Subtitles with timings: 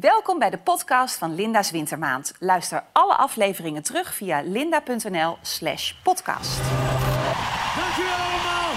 [0.00, 2.32] Welkom bij de podcast van Linda's Wintermaand.
[2.38, 6.56] Luister alle afleveringen terug via linda.nl slash podcast.
[6.58, 8.70] Dank jullie allemaal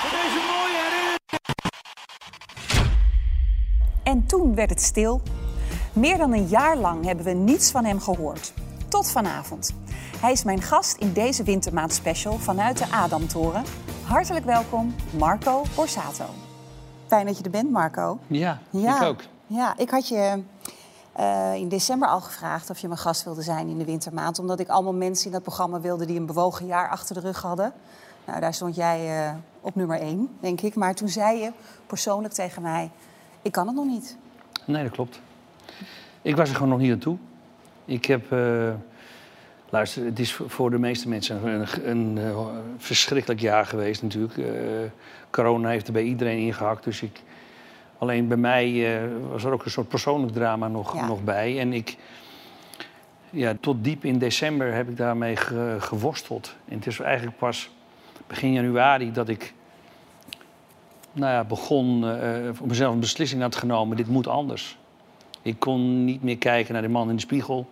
[0.00, 1.18] voor deze mooie herinnering.
[4.02, 5.22] En toen werd het stil.
[5.92, 8.52] Meer dan een jaar lang hebben we niets van hem gehoord.
[8.88, 9.74] Tot vanavond.
[10.20, 13.64] Hij is mijn gast in deze Wintermaand special vanuit de Adamtoren.
[14.04, 16.24] Hartelijk welkom, Marco Borsato.
[17.06, 18.18] Fijn dat je er bent, Marco.
[18.26, 19.20] Ja, ik ook.
[19.46, 20.42] Ja, ik had je
[21.14, 24.38] eh, in december al gevraagd of je mijn gast wilde zijn in de wintermaand.
[24.38, 27.42] Omdat ik allemaal mensen in dat programma wilde die een bewogen jaar achter de rug
[27.42, 27.72] hadden.
[28.24, 30.74] Nou, daar stond jij eh, op nummer één, denk ik.
[30.74, 31.52] Maar toen zei je
[31.86, 32.90] persoonlijk tegen mij,
[33.42, 34.16] ik kan het nog niet.
[34.64, 35.20] Nee, dat klopt.
[36.22, 37.16] Ik was er gewoon nog niet aan toe.
[37.84, 38.32] Ik heb...
[38.32, 38.72] eh,
[39.68, 42.18] luister, het is voor de meeste mensen een, een,
[42.78, 44.40] verschrikkelijk jaar geweest natuurlijk.
[45.30, 47.22] Corona heeft er bij iedereen ingehakt, dus ik...
[47.98, 51.06] Alleen bij mij eh, was er ook een soort persoonlijk drama nog, Ja.
[51.06, 51.60] nog bij.
[51.60, 51.96] En ik...
[53.30, 56.54] Ja, tot diep in december heb ik daarmee ge- geworsteld.
[56.68, 57.70] En het is eigenlijk pas
[58.26, 59.54] begin januari dat ik
[61.12, 64.78] nou ja, begon, eh, voor mezelf een beslissing had genomen, dit moet anders.
[65.42, 67.66] Ik kon niet meer kijken naar de man in de spiegel.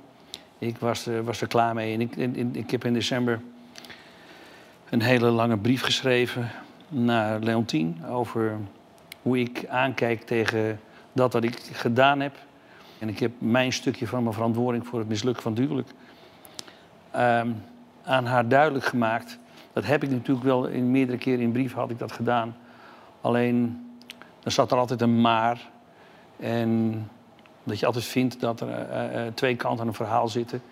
[0.58, 1.94] Ik was, er- was er klaar mee.
[1.94, 3.40] En ik, en ik heb in december
[4.90, 6.50] een hele lange brief geschreven
[6.88, 8.58] naar Leontien over
[9.22, 10.80] hoe ik aankijk tegen
[11.12, 12.36] dat wat ik gedaan heb.
[12.98, 15.92] En ik heb mijn stukje van mijn verantwoording voor het mislukken van het
[17.10, 17.50] ehm,
[18.04, 19.38] aan haar duidelijk gemaakt.
[19.72, 22.56] Dat heb ik natuurlijk wel in meerdere keren in brief had ik dat gedaan.
[23.20, 23.86] Alleen,
[24.40, 25.70] dan zat er altijd een maar.
[26.36, 27.10] En
[27.64, 30.62] dat je altijd vindt dat er eh, eh, twee kanten aan een verhaal zitten.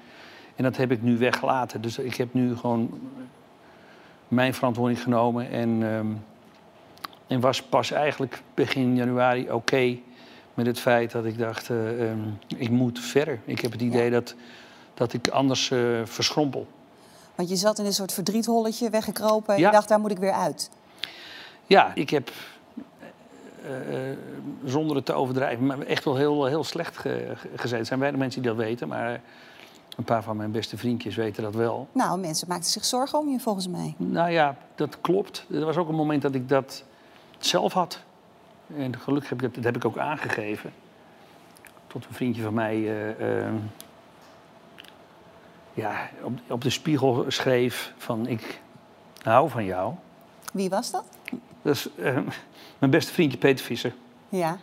[0.56, 1.81] En dat heb ik nu weggelaten.
[1.81, 3.01] Dus ik heb nu gewoon
[4.28, 5.51] mijn verantwoording genomen.
[5.51, 6.06] En, ehm,
[7.31, 9.97] en was pas eigenlijk begin januari oké
[10.55, 11.70] met het feit dat ik dacht...
[11.70, 12.19] eh, ehm,
[12.56, 13.41] ik moet verder.
[13.45, 14.11] Ik heb het idee Ja.
[14.11, 14.34] dat,
[14.95, 16.67] dat ik anders eh, verschrompel.
[17.34, 19.55] Want je zat in een soort verdrietholletje, weggekropen.
[19.55, 19.67] En Ja.
[19.67, 20.71] je dacht, daar moet ik weer uit.
[21.66, 22.31] Ja, ik heb,
[23.65, 23.71] eh,
[24.65, 27.78] zonder het te overdrijven, maar echt wel heel, heel slecht ge- ge- gezeten.
[27.78, 29.21] Er zijn weinig mensen die dat weten, maar
[29.97, 31.88] een paar van mijn beste vriendjes weten dat wel.
[31.93, 33.94] Nou, mensen maakten zich zorgen om je volgens mij.
[33.97, 35.47] Nou ja, dat klopt.
[35.53, 36.84] Er was ook een moment dat ik dat
[37.47, 38.01] zelf had.
[38.77, 40.73] En gelukkig heb ik dat, heb ik ook aangegeven.
[41.87, 43.55] Tot een vriendje van mij eh, eh,
[45.75, 48.61] ja, op, op de spiegel schreef van ik
[49.23, 49.95] hou van jou.
[50.53, 51.05] Wie was dat?
[51.62, 52.19] Dat is eh,
[52.78, 53.95] mijn beste vriendje Peter Visser.
[54.28, 54.59] Ja.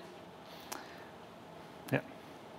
[1.90, 2.02] Ja.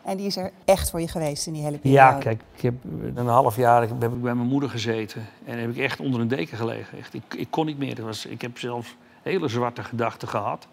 [0.02, 2.02] En die is er echt voor je geweest in die hele periode.
[2.02, 2.74] Ja, kijk, ik heb
[3.14, 5.26] een half jaar heb ik bij mijn moeder gezeten.
[5.44, 6.98] En heb ik echt onder een deken gelegen.
[6.98, 7.94] Echt, ik, ik kon niet meer.
[7.94, 10.66] Dat was, ik heb zelfs hele zwarte gedachten gehad.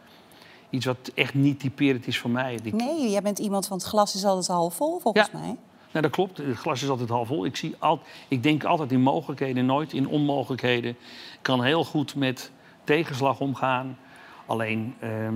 [0.70, 2.60] Iets wat echt niet typerend is voor mij.
[2.74, 5.40] Nee, jij bent iemand van het glas is altijd half vol, volgens Ja.
[5.40, 5.56] mij.
[5.92, 6.38] Nou, dat klopt.
[6.38, 7.46] Het glas is altijd half vol.
[7.46, 10.90] Ik, zie al, ik denk altijd in mogelijkheden, nooit in onmogelijkheden.
[10.92, 12.52] Ik kan heel goed met
[12.84, 13.98] tegenslag omgaan.
[14.46, 15.36] Alleen, ehm,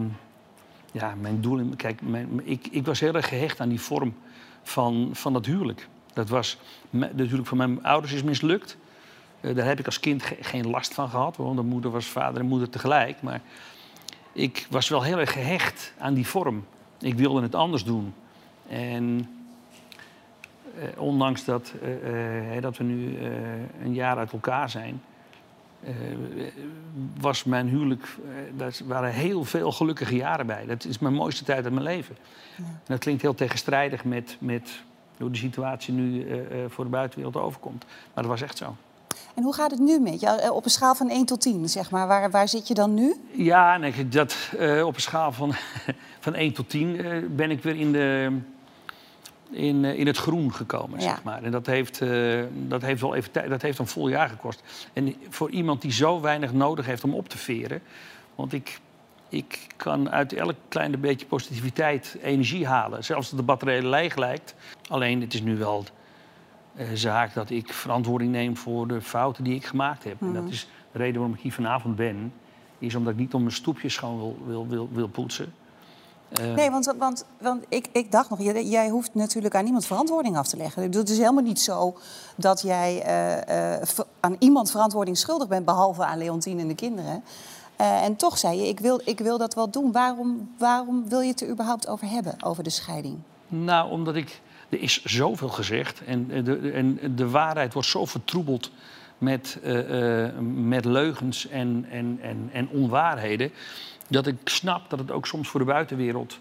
[0.91, 1.57] ja, mijn doel...
[1.57, 4.15] in- Kijk, mijn, ik, ik was heel erg gehecht aan die vorm
[4.63, 5.87] van, van dat huwelijk.
[6.13, 6.57] Dat was...
[6.99, 8.77] Het huwelijk van mijn ouders is mislukt.
[9.41, 11.35] Eh, daar heb ik als kind ge- geen last van gehad.
[11.37, 13.21] Want de moeder was vader en moeder tegelijk.
[13.21, 13.41] Maar
[14.33, 16.65] ik was wel heel erg gehecht aan die vorm.
[16.99, 18.13] Ik wilde het anders doen.
[18.69, 19.29] En
[20.79, 23.17] eh, ondanks dat, eh, dat we nu
[23.83, 25.01] een jaar uit elkaar zijn,
[27.19, 28.17] was mijn huwelijk,
[28.57, 30.65] daar waren heel veel gelukkige jaren bij.
[30.65, 32.15] Dat is mijn mooiste tijd uit mijn leven.
[32.57, 34.81] En dat klinkt heel tegenstrijdig met, met
[35.17, 36.27] hoe de situatie nu
[36.67, 37.85] voor de buitenwereld overkomt.
[38.13, 38.75] Maar dat was echt zo.
[39.39, 40.27] En hoe gaat het nu met je?
[40.27, 42.07] Eh, Op een schaal van 1 tot 10, zeg maar.
[42.07, 43.15] Waar, waar zit je dan nu?
[43.31, 45.53] Ja, nee, dat, eh, op een schaal van,
[46.19, 48.37] van 1 tot 10 eh, ben ik weer in, de,
[49.49, 51.05] in, in het groen gekomen, Ja.
[51.09, 51.43] zeg maar.
[51.43, 51.99] En dat heeft,
[52.67, 54.61] dat heeft wel even tijd, dat heeft een vol jaar gekost.
[54.93, 57.81] En voor iemand die zo weinig nodig heeft om op te veren...
[58.35, 58.79] want ik,
[59.29, 63.03] ik kan uit elk kleine beetje positiviteit energie halen.
[63.03, 64.55] Zelfs als de batterij leeg lijkt.
[64.89, 65.83] Alleen, het is nu wel
[66.93, 70.21] zaak dat ik verantwoording neem voor de fouten die ik gemaakt heb.
[70.21, 72.33] En dat is de reden waarom ik hier vanavond ben.
[72.79, 75.53] Is omdat ik niet om mijn stoepjes schoon wil, wil, wil, wil poetsen.
[76.29, 79.85] Eh, Nee, want, want, want ik, ik dacht nog, jij, jij hoeft natuurlijk aan niemand
[79.85, 80.81] verantwoording af te leggen.
[80.83, 81.97] Ik bedoel, Het is helemaal niet zo
[82.35, 83.87] dat jij eh, eh,
[84.19, 87.23] aan iemand verantwoording schuldig bent, behalve aan Leontien en de kinderen.
[87.79, 89.91] Eh, en toch zei je, ik wil, ik wil dat wel doen.
[89.91, 93.17] Waarom, waarom wil je het er überhaupt over hebben, over de scheiding?
[93.47, 94.41] Nou, omdat ik.
[94.69, 96.01] Er is zoveel gezegd.
[96.05, 98.71] En eh, de, en de waarheid wordt zo vertroebeld
[99.17, 103.51] met, eh, eh, met leugens en, en, en, en onwaarheden.
[104.07, 106.39] Dat ik snap dat het ook soms voor de buitenwereld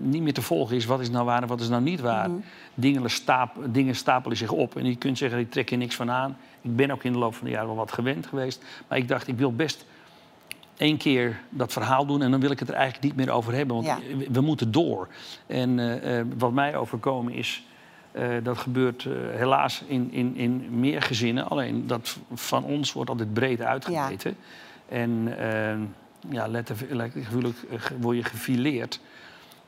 [0.00, 2.30] niet meer te volgen is wat is nou waar en wat is nou niet waar.
[2.30, 2.40] Mhm.
[2.74, 6.10] dingen, stap, dingen stapelen zich op en je kunt zeggen, ik trek er niks van
[6.10, 6.36] aan.
[6.60, 8.64] Ik ben ook in de loop van de jaren wel wat gewend geweest.
[8.88, 9.84] Maar ik dacht, ik wil best
[10.80, 13.52] één keer dat verhaal doen en dan wil ik het er eigenlijk niet meer over
[13.54, 13.74] hebben.
[13.76, 13.98] Want Ja.
[14.16, 15.08] we, we moeten door.
[15.46, 17.64] En eh, eh, wat mij overkomen is,
[18.12, 21.48] eh, dat gebeurt helaas in, in, in meer gezinnen.
[21.48, 24.36] Alleen dat van ons wordt altijd breed uitgemeten.
[24.88, 25.76] En eh,
[26.32, 27.56] ja, letter- letterlijk
[28.00, 29.00] word je gefileerd.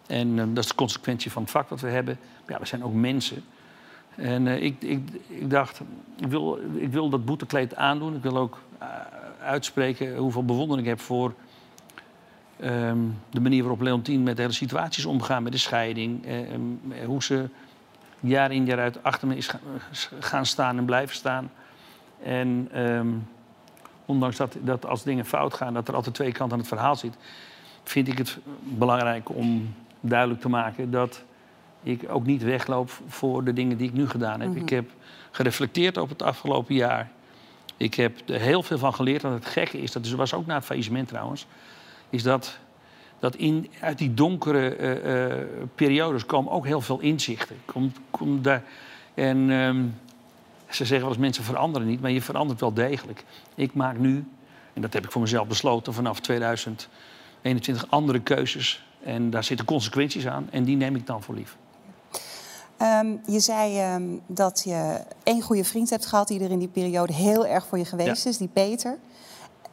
[0.07, 2.19] En dat is de consequentie van het vak wat we hebben.
[2.45, 3.45] Maar ja, we zijn ook mensen.
[4.15, 5.81] En ik, ik, ik dacht,
[6.21, 8.15] ik wil, ik wil dat boetekleed aandoen.
[8.17, 8.59] Ik wil ook
[9.43, 11.35] uitspreken hoeveel bewondering ik heb voor
[12.61, 12.99] ehm,
[13.31, 16.25] de manier waarop Leontien met de hele situaties omgaan, met de scheiding.
[16.27, 17.49] eh, em, eh, hoe ze
[18.21, 19.59] jaar in jaar uit achter me is ga-
[20.21, 21.51] gaan staan en blijven staan.
[22.23, 23.09] En ehm,
[24.07, 26.97] ondanks dat, dat als dingen fout gaan, dat er altijd twee kanten aan het verhaal
[26.97, 27.15] zit,
[27.85, 31.23] vind ik het belangrijk om duidelijk te maken dat
[31.83, 34.57] ik ook niet wegloop voor de dingen die ik nu gedaan heb.
[34.57, 34.91] Ik heb
[35.31, 37.11] gereflecteerd op het afgelopen jaar.
[37.83, 39.25] Ik heb er heel veel van geleerd.
[39.25, 41.47] En het gekke is, dat was ook na het faillissement trouwens,
[42.11, 42.59] is dat,
[43.19, 47.57] dat in, uit die donkere eh, eh, periodes komen ook heel veel inzichten.
[48.11, 48.63] Komt daar,
[49.15, 49.85] en ehm,
[50.69, 53.25] ze zeggen wel eens mensen veranderen niet, maar je verandert wel degelijk.
[53.55, 54.25] Ik maak nu,
[54.73, 58.85] en dat heb ik voor mezelf besloten, vanaf 2021 andere keuzes.
[59.05, 61.57] En daar zitten consequenties aan en die neem ik dan voor lief.
[62.83, 66.69] Ehm, je zei ehm, dat je één goede vriend hebt gehad die er in die
[66.69, 68.31] periode heel erg voor je geweest Ja.
[68.31, 68.99] is, die Peter.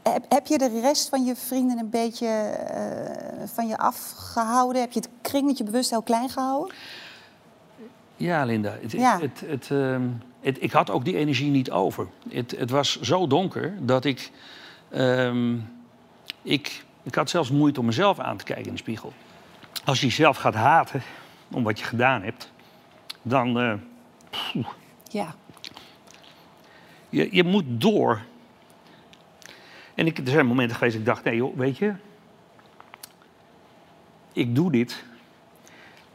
[0.03, 4.81] Heb, heb je de rest van je vrienden een beetje eh, van je afgehouden?
[4.81, 6.75] Heb je het kringetje bewust heel klein gehouden?
[8.15, 8.77] Ja, Linda.
[8.81, 9.19] Het, Ja.
[9.19, 10.07] Het, het, ehm,
[10.41, 12.07] het- ik had ook die energie niet over.
[12.29, 14.31] Het, het was zo donker dat ik,
[16.41, 16.87] ik...
[17.03, 19.13] Ik had zelfs moeite om mezelf aan te kijken in de spiegel.
[19.85, 21.01] Als je jezelf gaat haten
[21.51, 22.49] om wat je gedaan hebt...
[23.29, 23.59] dan...
[23.59, 23.73] eh,
[25.11, 25.35] Ja.
[27.09, 28.21] je, je moet door.
[29.95, 31.93] En ik, er zijn momenten geweest dat ik dacht, nee joh, weet je...
[34.33, 35.03] Ik doe dit.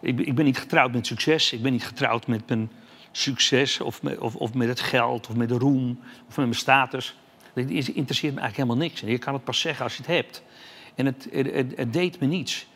[0.00, 1.52] Ik, ben- ik ben niet getrouwd met succes.
[1.52, 2.70] Ik ben niet getrouwd met mijn
[3.12, 6.55] succes of met, of, of met het geld of met de roem of met mijn
[6.55, 7.17] status.
[7.55, 9.02] Dat interesseert me eigenlijk helemaal niks.
[9.02, 10.43] En je kan het pas zeggen als je het hebt.
[10.94, 12.67] En het, het, het, het deed me niets.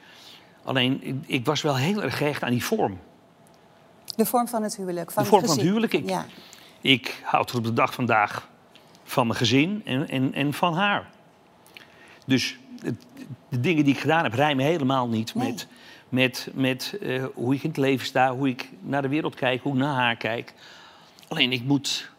[0.64, 2.98] Alleen, ik, ik was wel heel erg gehecht aan die vorm.
[4.18, 5.10] De vorm van het huwelijk.
[5.10, 5.92] Van De vorm het van het huwelijk.
[5.92, 6.26] Ik, Ja.
[6.80, 8.48] ik houd tot op de dag vandaag
[9.04, 11.10] van mijn gezin en, en, en van haar.
[12.26, 13.06] Dus het-
[13.48, 15.48] de dingen die ik gedaan heb rijmen helemaal niet Nee.
[15.50, 15.66] met,
[16.08, 19.62] met, met eh, hoe ik in het leven sta, hoe ik naar de wereld kijk,
[19.62, 20.54] hoe ik naar haar kijk.
[21.28, 22.10] Alleen ik moet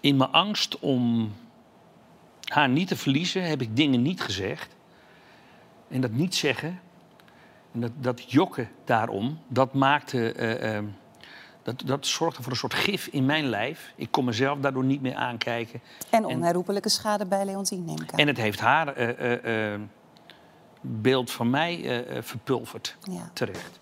[0.00, 1.32] in mijn angst om
[2.44, 4.74] haar niet te verliezen, heb ik dingen niet gezegd.
[5.88, 6.80] En dat niet zeggen, en
[7.80, 10.32] dat, dat jokken daarom, dat maakte.
[10.32, 10.84] eh, eh,
[11.62, 13.92] dat, dat zorgde voor een soort gif in mijn lijf.
[13.96, 15.80] Ik kon mezelf daardoor niet meer aankijken.
[16.10, 18.18] En onherroepelijke schade bij Leontien, neem ik aan.
[18.18, 19.80] En het heeft haar eh,
[20.80, 22.96] beeld van mij verpulverd.
[23.00, 23.30] Ja.
[23.32, 23.80] Terecht.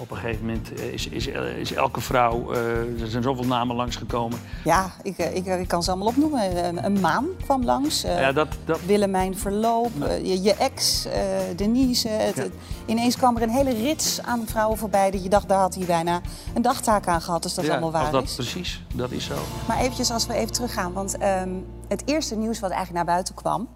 [0.00, 1.26] Op een gegeven moment eh, is, is,
[1.58, 2.52] is elke vrouw...
[2.52, 4.38] eh, er zijn zoveel namen langsgekomen.
[4.64, 6.64] Ja, ik, eh, ik, ik kan ze allemaal opnoemen.
[6.66, 8.04] Een, een maan kwam langs.
[8.04, 11.20] eh, Ja, dat, dat, Willemijn Verloop, eh, je, je ex, eh,
[11.56, 12.08] Denise.
[12.08, 12.42] Het, Ja.
[12.42, 12.52] het-
[12.86, 15.10] ineens kwam er een hele rits aan vrouwen voorbij...
[15.10, 16.20] dat je dacht, daar had hij bijna
[16.54, 17.44] een dagtaak aan gehad...
[17.44, 18.34] als dat ja, allemaal waar als dat, is.
[18.34, 19.34] Precies, dat is zo.
[19.68, 20.92] Maar eventjes als we even teruggaan.
[20.92, 21.50] Want ehm,
[21.88, 23.68] het eerste nieuws wat eigenlijk naar buiten kwam...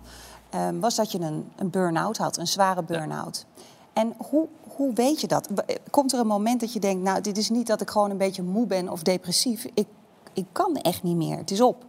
[0.51, 3.47] ehm, was dat je een, een burn-out had, een zware burn-out.
[3.93, 4.49] En hoe,
[4.83, 5.49] hoe weet je dat?
[5.91, 7.03] Komt er een moment dat je denkt...
[7.03, 9.67] nou, dit is niet dat ik gewoon een beetje moe ben of depressief.
[9.75, 9.87] Ik,
[10.33, 11.85] ik kan echt niet meer, het is op.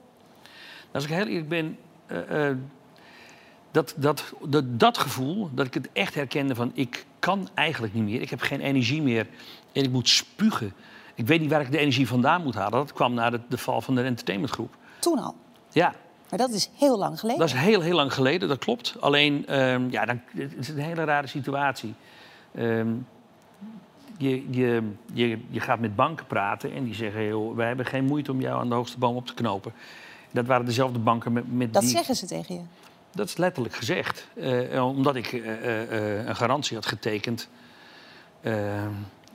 [0.92, 2.58] Als ik heel eerlijk ben, eh, eh,
[3.72, 8.04] dat, dat, dat, dat gevoel, dat ik het echt herkende van ik kan eigenlijk niet
[8.04, 8.22] meer.
[8.22, 9.28] Ik heb geen energie meer
[9.72, 10.74] en ik moet spugen.
[11.16, 12.72] Ik weet niet waar ik de energie vandaan moet halen.
[12.72, 14.76] Dat kwam na de, de val van de entertainmentgroep.
[15.00, 15.36] Toen al.
[15.70, 15.94] Ja,
[16.30, 17.40] Maar dat is heel lang geleden.
[17.40, 18.96] dat is heel, heel lang geleden, dat klopt.
[19.00, 21.94] Alleen, ehm, ja, dan, het is een hele rare situatie.
[22.56, 22.88] Ehm,
[24.18, 27.24] je, je, je, je gaat met banken praten en die zeggen...
[27.26, 29.74] Joh, wij hebben geen moeite om jou aan de hoogste boom op te knopen.
[30.32, 31.92] Dat waren dezelfde banken met, met Dat die...
[31.92, 32.62] zeggen ze tegen je.
[33.12, 34.28] Dat is letterlijk gezegd.
[34.36, 37.50] Eh, omdat ik eh, eh, eh, een garantie had getekend.
[38.42, 38.84] Eh,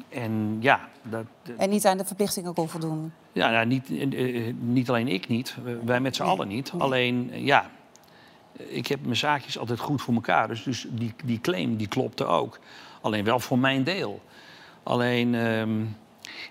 [0.08, 1.24] en ja, dat,
[1.56, 3.12] En niet aan de verplichtingen kon voldoen.
[3.32, 6.48] ja nou, niet, eh, eh, niet alleen ik niet, eh, wij met z'n Nee, allen
[6.48, 6.72] niet.
[6.72, 6.82] nee.
[6.82, 7.70] Alleen, eh, ja,
[8.56, 10.48] ik heb mijn zaakjes altijd goed voor elkaar.
[10.48, 12.58] Dus, dus die, die claim die klopte ook.
[13.00, 14.22] Alleen wel voor mijn deel.
[14.82, 15.80] Alleen, ehm,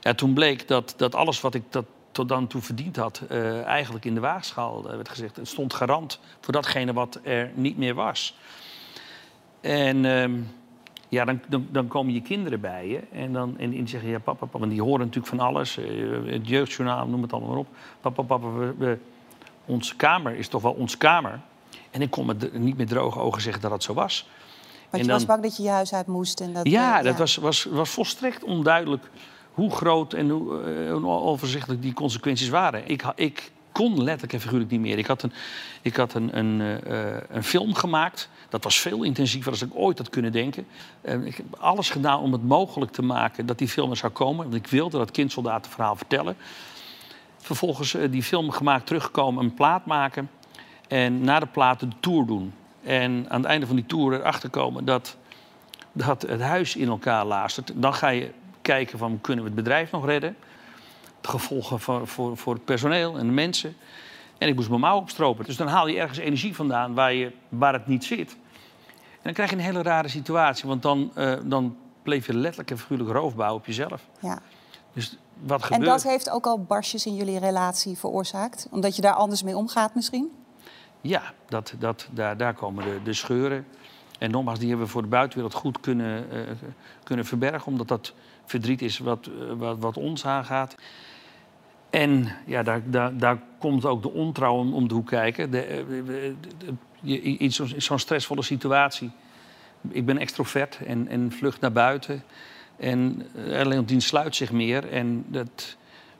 [0.01, 3.21] ja, toen bleek dat, dat alles wat ik dat tot dan toe verdiend had...
[3.29, 5.35] eh, eigenlijk in de waagschaal eh, werd gezegd.
[5.35, 8.37] Het stond garant voor datgene wat er niet meer was.
[9.61, 10.33] En ehm,
[11.09, 14.19] Ja, dan, dan, dan komen je kinderen bij je en, dan, en die zeggen, ja,
[14.19, 15.77] papa, papa, want die horen natuurlijk van alles.
[15.77, 15.85] eh,
[16.25, 17.67] Het jeugdjournaal, noem het allemaal maar op.
[18.01, 18.97] Papa, papa, we,
[19.65, 21.39] onze kamer is toch wel ons kamer.
[21.91, 24.27] En ik kon met niet met droge ogen zeggen dat het zo was.
[24.89, 26.39] Want je was bang dat je je huis uit moest.
[26.39, 29.09] En dat, Ja, eh, dat Was, was, was volstrekt onduidelijk
[29.53, 32.89] hoe groot en hoe eh, overzichtelijk die consequenties waren.
[32.89, 34.97] Ik, ik kon letterlijk en figuurlijk niet meer.
[34.97, 35.33] Ik had een,
[35.81, 38.29] ik had een, een, eh, een film gemaakt.
[38.49, 40.67] Dat was veel intensiever dan ik ooit had kunnen denken.
[41.01, 44.43] Ik heb alles gedaan om het mogelijk te maken dat die film er zou komen.
[44.43, 46.35] Want ik wilde dat kindsoldatenverhaal vertellen.
[47.37, 50.29] Vervolgens die film gemaakt, teruggekomen, een plaat maken.
[50.87, 52.53] En na de plaat de tour doen.
[52.87, 55.17] En aan het einde van die tour erachter komen dat
[55.91, 57.71] dat het huis in elkaar laastert.
[57.75, 60.35] Dan ga je kijken van kunnen we het bedrijf nog redden.
[61.21, 63.75] De gevolgen voor, voor, voor het personeel en de mensen.
[64.37, 65.45] En ik moest mijn mouw opstropen.
[65.45, 68.31] Dus dan haal je ergens energie vandaan waar, je, waar het niet zit.
[69.11, 70.67] En dan krijg je een hele rare situatie.
[70.67, 74.07] Want dan, eh, dan bleef je letterlijk en figuurlijk roofbouw op jezelf.
[74.19, 74.39] ja.
[74.93, 75.89] Dus wat En gebeurt...
[75.89, 78.67] dat heeft ook al barstjes in jullie relatie veroorzaakt?
[78.71, 80.31] Omdat je daar anders mee omgaat misschien?
[81.07, 83.65] Ja, dat, dat, daar, daar komen de, de scheuren.
[84.19, 86.39] En nogmaals, die hebben we voor de buitenwereld goed kunnen, eh,
[87.03, 87.67] kunnen verbergen.
[87.67, 88.13] Omdat dat
[88.45, 90.75] verdriet is wat, eh, wat, wat ons aangaat.
[91.89, 95.51] En ja, daar, daar, daar komt ook de ontrouw om, om de hoek kijken.
[95.51, 95.61] De,
[97.01, 99.11] eh, zo'n zo'n stressvolle situatie.
[99.89, 102.23] Ik ben extrovert en, en vlucht naar buiten.
[102.77, 104.91] En uh, Leontien sluit zich meer.
[104.91, 105.77] En dat,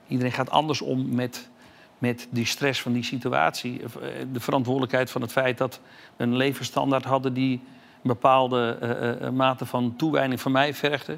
[0.07, 1.49] iedereen gaat anders om met,
[1.97, 3.81] met die stress van die situatie.
[3.81, 3.89] Eh,
[4.31, 5.79] De verantwoordelijkheid van het feit dat
[6.15, 7.33] we een levensstandaard hadden...
[7.33, 11.17] die een bepaalde eh, eh, mate van toewijding van mij vergde.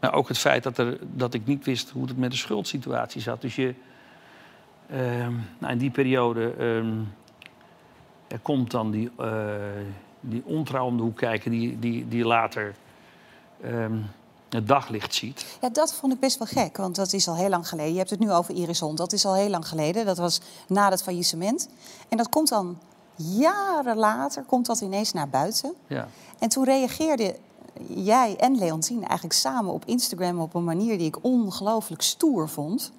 [0.00, 3.20] Maar ook het feit dat, er, dat ik niet wist hoe het met de schuldsituatie
[3.20, 3.40] zat.
[3.40, 3.74] Dus je,
[4.90, 6.92] ehm, nou, in die periode ehm,
[8.28, 9.10] er komt dan die,
[10.20, 11.50] die ontrouw om de hoek kijken...
[11.50, 12.74] die, die, die later
[13.62, 13.96] ehm,
[14.52, 15.46] het daglicht ziet.
[15.60, 17.92] Ja, dat vond ik best wel gek, want dat is al heel lang geleden.
[17.92, 20.06] Je hebt het nu over Iris Hond, dat is al heel lang geleden.
[20.06, 21.68] Dat was na het faillissement.
[22.08, 22.78] En dat komt dan
[23.14, 25.74] jaren later, komt dat ineens naar buiten.
[25.86, 26.08] Ja.
[26.38, 27.36] En toen reageerde
[27.88, 32.92] jij en Leontien eigenlijk samen op Instagram op een manier die ik ongelooflijk stoer vond.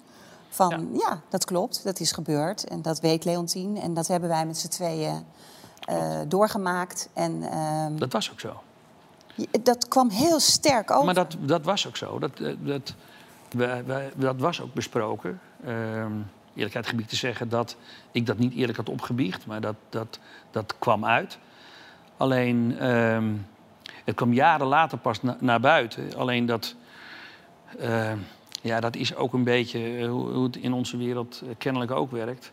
[0.48, 0.98] Van ja.
[0.98, 1.20] Ja.
[1.28, 4.68] dat klopt, dat is gebeurd en dat weet Leontien en dat hebben wij met z'n
[4.68, 5.24] tweeën
[5.80, 7.08] eh, doorgemaakt.
[7.12, 8.60] En ehm, Dat was ook zo.
[9.62, 11.04] Dat kwam heel sterk over.
[11.04, 12.18] Maar dat, dat was ook zo.
[12.18, 12.94] Dat, eh, dat,
[14.16, 15.40] dat was ook besproken.
[15.64, 16.12] Ehm
[16.54, 17.76] eerlijkheid gebied te zeggen dat
[18.12, 20.18] ik dat niet eerlijk had opgebiecht, maar dat, dat,
[20.50, 21.38] dat kwam uit.
[22.16, 23.32] Alleen, ehm,
[24.04, 26.16] het kwam jaren later pas na- naar buiten.
[26.16, 26.74] Alleen dat,
[27.78, 28.18] ehm,
[28.62, 31.90] ja, dat is ook een beetje eh, hoe, hoe het in onze wereld eh, kennelijk
[31.90, 32.52] ook werkt.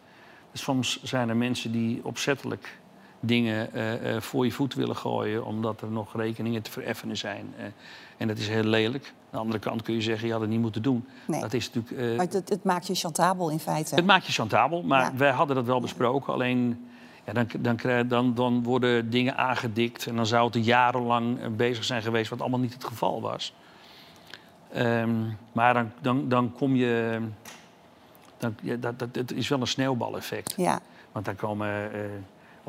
[0.53, 2.79] Soms zijn er mensen die opzettelijk
[3.21, 5.45] dingen eh, eh, voor je voet willen gooien...
[5.45, 7.53] omdat er nog rekeningen te vereffenen zijn.
[7.57, 7.65] Eh,
[8.17, 9.05] en dat is heel lelijk.
[9.05, 11.05] Aan de andere kant kun je zeggen, je had het niet moeten doen.
[11.27, 11.41] Nee.
[11.41, 12.17] Dat is natuurlijk...
[12.17, 13.95] Maar het, het maakt je chantabel in feite.
[13.95, 15.11] het maakt je chantabel, maar Ja.
[15.15, 16.33] wij hadden dat wel besproken.
[16.33, 16.89] Alleen
[17.25, 21.55] ja, dan, dan, krijg- dan, dan worden dingen aangedikt en dan zou het er jarenlang
[21.55, 23.53] bezig zijn geweest, wat allemaal niet het geval was.
[24.73, 25.11] Ehm,
[25.51, 27.19] maar dan, dan, dan kom je.
[28.37, 30.53] Dan, ja, dat, dat, het is wel een sneeuwbaleffect.
[30.57, 30.79] Ja.
[31.11, 31.91] Want dan komen.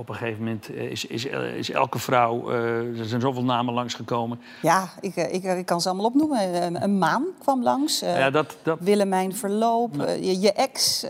[0.03, 2.51] Op een gegeven moment eh, is, is, eh, is elke vrouw.
[2.51, 4.41] eh, er zijn zoveel namen langsgekomen.
[4.63, 6.63] Ja, ik, ik, ik kan ze allemaal opnoemen.
[6.65, 8.01] Een, een maan kwam langs.
[8.01, 11.05] ja, dat, dat, Willemijn Verloop, je, je ex,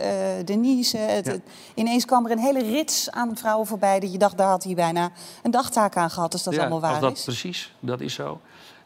[0.45, 0.97] Denise.
[0.97, 1.31] Het, Ja.
[1.31, 1.41] het-
[1.73, 3.99] ineens kwam er een hele rits aan vrouwen voorbij...
[3.99, 5.11] dat je dacht, daar had hij bijna
[5.43, 6.33] een dagtaak aan gehad...
[6.33, 7.23] als dat Ja, allemaal waar dat, is.
[7.23, 8.39] Precies, dat is zo.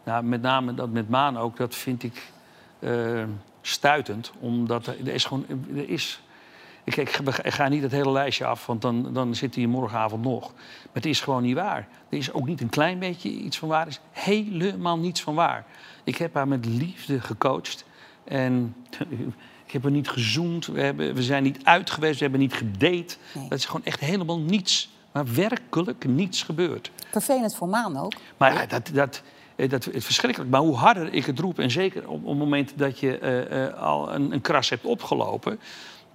[0.04, 2.32] Nou, met name dat met Maan ook, dat vind ik
[3.62, 4.32] stuitend.
[4.40, 5.46] Omdat er, er is gewoon...
[5.76, 6.22] Er is,
[6.88, 9.65] ik, ik, ga- ik ga niet het hele lijstje af, want dan, dan zit hij
[9.65, 10.51] morgenavond nog.
[10.53, 11.88] Maar het is gewoon niet waar.
[12.10, 13.82] Er is ook niet een klein beetje iets van waar.
[13.82, 15.65] Er is helemaal niets van waar.
[16.03, 17.86] Ik heb haar met liefde gecoacht.
[18.24, 18.75] En
[19.65, 20.65] ik heb haar niet gezoend.
[20.65, 22.15] We, hebben, we zijn niet uit geweest.
[22.15, 23.15] We hebben niet gedate.
[23.34, 23.48] Nee.
[23.50, 24.89] Dat is gewoon echt helemaal niets.
[25.12, 26.91] Maar werkelijk niets gebeurd.
[27.12, 28.13] Vervelend voor Maan ook.
[28.38, 29.22] Maar ja, dat, dat,
[29.56, 30.51] eh, dat is verschrikkelijk.
[30.51, 33.65] Maar hoe harder ik het roep, en zeker op, op het moment dat je eh,
[33.65, 35.60] eh, al een, een kras hebt opgelopen,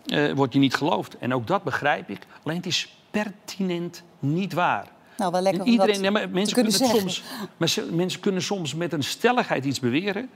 [0.07, 1.19] eh word je niet geloofd.
[1.19, 2.19] En ook dat begrijp ik.
[2.45, 4.87] Alleen het is pertinent niet waar.
[5.17, 7.23] Nou, wel lekker En iedereen, nee, maar mensen, kunnen soms,
[7.57, 10.31] maar mensen kunnen soms met een stelligheid iets beweren.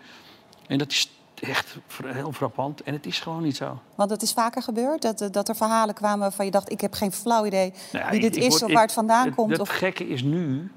[0.66, 2.82] En dat is echt heel frappant.
[2.82, 3.78] En het is gewoon niet zo.
[3.94, 6.70] Want het is vaker gebeurd dat, dat er verhalen kwamen waarvan je dacht...
[6.72, 8.84] ik heb geen flauw idee Nou ja, wie dit ik is word- of ik- waar
[8.84, 9.50] het vandaan het- komt.
[9.50, 9.68] Het Of...
[9.68, 10.70] gekke is nu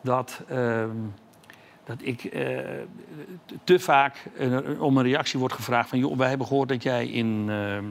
[0.00, 0.90] dat, ehm,
[1.84, 2.58] dat ik eh,
[3.64, 5.98] te vaak eh, om een reactie wordt gevraagd van...
[5.98, 7.84] joh, wij hebben gehoord dat jij in, ehm,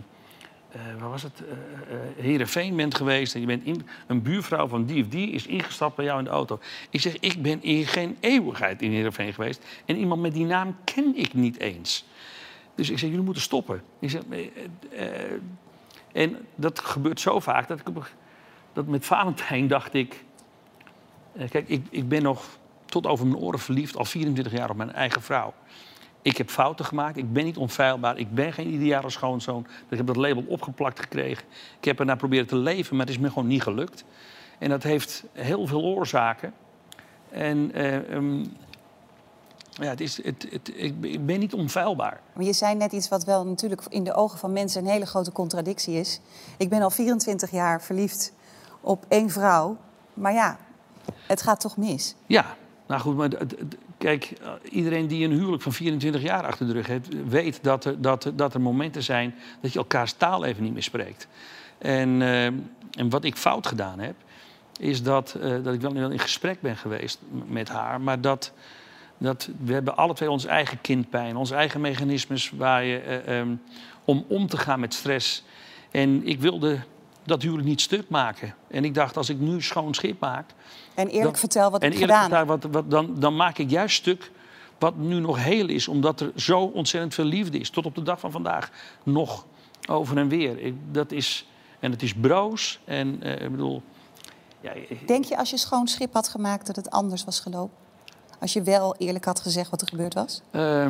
[0.75, 1.41] uh, waar was het?
[1.41, 5.31] Uh, uh, Heerenveen bent geweest en je bent in, een buurvrouw van die of die
[5.31, 6.59] is ingestapt bij jou in de auto.
[6.89, 10.75] Ik zeg, ik ben in geen eeuwigheid in Heerenveen geweest en iemand met die naam
[10.83, 12.05] ken ik niet eens.
[12.75, 13.81] Dus ik zeg, jullie moeten stoppen.
[13.99, 14.21] Ik zeg,
[16.11, 17.85] en dat gebeurt zo vaak dat ik
[18.73, 20.23] dat met Valentijn dacht ik.
[21.49, 24.91] kijk, ik, ik ben nog tot over mijn oren verliefd, al 24 jaar op mijn
[24.91, 25.53] eigen vrouw.
[26.25, 29.67] Ik heb fouten gemaakt, ik ben niet onfeilbaar, ik ben geen ideale schoonzoon.
[29.89, 31.45] Ik heb dat label opgeplakt gekregen.
[31.77, 34.03] Ik heb ernaar proberen te leven, maar het is me gewoon niet gelukt.
[34.59, 36.53] En dat heeft heel veel oorzaken.
[37.29, 38.57] En uh, um,
[39.69, 42.21] ja, het is, het, het, ik ben niet onfeilbaar.
[42.33, 45.05] Maar je zei net iets wat wel natuurlijk in de ogen van mensen een hele
[45.05, 46.19] grote contradictie is.
[46.57, 48.33] Ik ben al 24 jaar verliefd
[48.81, 49.77] op één vrouw.
[50.13, 50.57] Maar ja,
[51.27, 52.15] het gaat toch mis?
[52.25, 52.45] Ja,
[52.87, 53.29] nou goed, maar
[54.05, 54.33] kijk,
[54.69, 58.31] iedereen die een huwelijk van 24 jaar achter de rug heeft, weet dat er, dat,
[58.35, 61.27] dat er momenten zijn dat je elkaars taal even niet meer spreekt.
[61.77, 64.15] En, uh, en wat ik fout gedaan heb,
[64.79, 68.51] is dat, uh, dat ik wel in gesprek ben geweest met haar, maar dat,
[69.17, 73.61] dat we hebben alle twee ons eigen kindpijn, onze eigen mechanismes waar je, um,
[74.03, 75.43] om om te gaan met stress.
[75.91, 76.79] En ik wilde
[77.23, 78.55] dat huwelijk niet stuk maken.
[78.67, 80.49] En ik dacht, als ik nu schoon schip maak.
[80.95, 82.47] En eerlijk vertel wat ik en gedaan heb.
[82.47, 84.31] Wat, wat, dan, dan maak ik juist stuk
[84.79, 87.69] wat nu nog heel is, omdat er zo ontzettend veel liefde is.
[87.69, 88.71] Tot op de dag van vandaag
[89.03, 89.45] nog
[89.87, 90.59] over en weer.
[90.59, 91.47] Ik, dat is,
[91.79, 92.79] en het is broos.
[92.85, 93.81] En uh, ik bedoel.
[94.61, 94.71] Ja,
[95.05, 97.75] Denk je als je schoon schip had gemaakt dat het anders was gelopen?
[98.39, 100.41] Als je wel eerlijk had gezegd wat er gebeurd was?
[100.51, 100.87] Uh,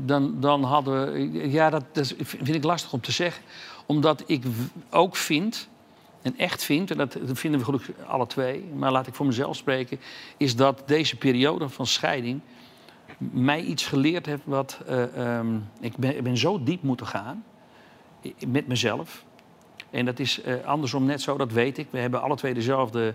[0.00, 1.50] dan, dan hadden we.
[1.50, 3.42] Ja, dat, dat vind ik lastig om te zeggen
[3.86, 4.44] omdat ik
[4.90, 5.68] ook vind,
[6.22, 9.56] en echt vind, en dat vinden we gelukkig alle twee, maar laat ik voor mezelf
[9.56, 10.00] spreken,
[10.36, 12.40] is dat deze periode van scheiding
[13.18, 14.80] mij iets geleerd heeft wat.
[14.88, 17.44] Uh, um, ik, ben, ik ben zo diep moeten gaan
[18.46, 19.24] met mezelf.
[19.90, 21.86] En dat is uh, andersom net zo, dat weet ik.
[21.90, 23.14] We hebben alle twee dezelfde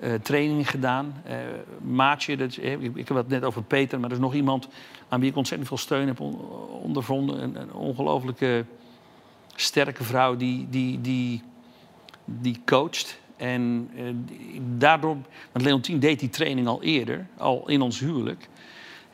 [0.00, 1.22] uh, trainingen gedaan.
[1.26, 1.34] Uh,
[1.80, 4.68] Maatje, dat, ik, ik, heb het net over Peter, maar er is nog iemand
[5.08, 6.20] aan wie ik ontzettend veel steun heb
[6.82, 7.42] ondervonden.
[7.42, 8.64] Een, een ongelooflijke
[9.54, 11.42] sterke vrouw die, die, die,
[12.24, 13.18] die coacht.
[13.36, 14.02] En uh,
[14.78, 15.16] daardoor,
[15.52, 18.48] want Leontien deed die training al eerder, al in ons huwelijk.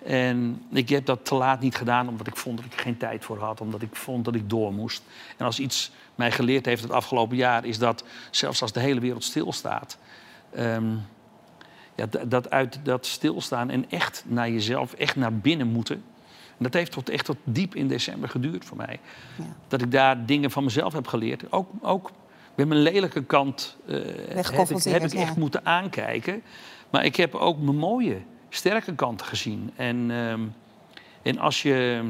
[0.05, 2.97] En ik heb dat te laat niet gedaan omdat ik vond dat ik er geen
[2.97, 5.03] tijd voor had, omdat ik vond dat ik door moest.
[5.37, 9.01] En als iets mij geleerd heeft het afgelopen jaar, is dat zelfs als de hele
[9.01, 9.99] wereld stilstaat,
[10.59, 11.07] um,
[11.95, 16.05] ja, dat uit dat stilstaan en echt naar jezelf, echt naar binnen moeten,
[16.59, 19.01] dat heeft tot, echt tot diep in december geduurd voor mij.
[19.37, 19.45] Ja.
[19.69, 21.53] Dat ik daar dingen van mezelf heb geleerd.
[21.53, 22.11] Ook, ook
[22.61, 23.95] met mijn lelijke kant uh,
[24.29, 26.43] heb, ik, heb ik echt moeten aankijken.
[26.91, 29.73] Maar ik heb ook mijn mooie, sterke kanten gezien.
[29.77, 30.33] En, uh,
[31.23, 32.03] en als je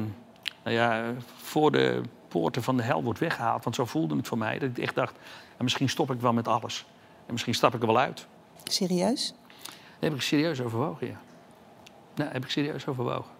[0.63, 3.63] nou ja, voor de poorten van de hel wordt weggehaald...
[3.63, 5.15] want zo voelde het voor mij, dat ik echt dacht...
[5.57, 6.85] misschien stop ik wel met alles.
[7.25, 8.27] En misschien stap ik er wel uit.
[8.63, 9.33] Serieus?
[9.65, 11.21] Dat heb ik serieus overwogen, ja.
[12.15, 13.31] Nou, heb ik serieus overwogen.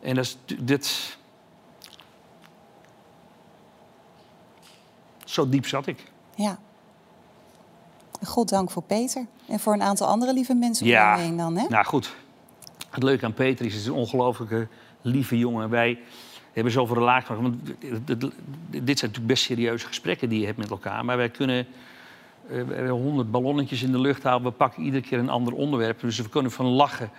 [0.00, 1.16] En dat is dit.
[5.26, 6.04] Zo diep zat ik.
[6.34, 6.58] Ja.
[8.22, 9.26] God dank voor Peter.
[9.48, 11.14] En voor een aantal andere lieve mensen ja.
[11.14, 11.66] om heen dan, hè?
[11.68, 12.14] Nou goed.
[12.90, 14.68] Het leuke aan Peter is, het is een ongelooflijke
[15.02, 15.70] lieve jongen.
[15.70, 15.98] Wij
[16.52, 17.34] hebben zoveel relatie.
[17.34, 17.98] Want dit
[18.70, 21.04] zijn natuurlijk best serieuze gesprekken die je hebt met elkaar.
[21.04, 21.66] Maar wij kunnen
[22.50, 24.42] uh, honderd ballonnetjes in de lucht halen.
[24.42, 26.00] We pakken iedere keer een ander onderwerp.
[26.00, 27.10] Dus we kunnen van lachen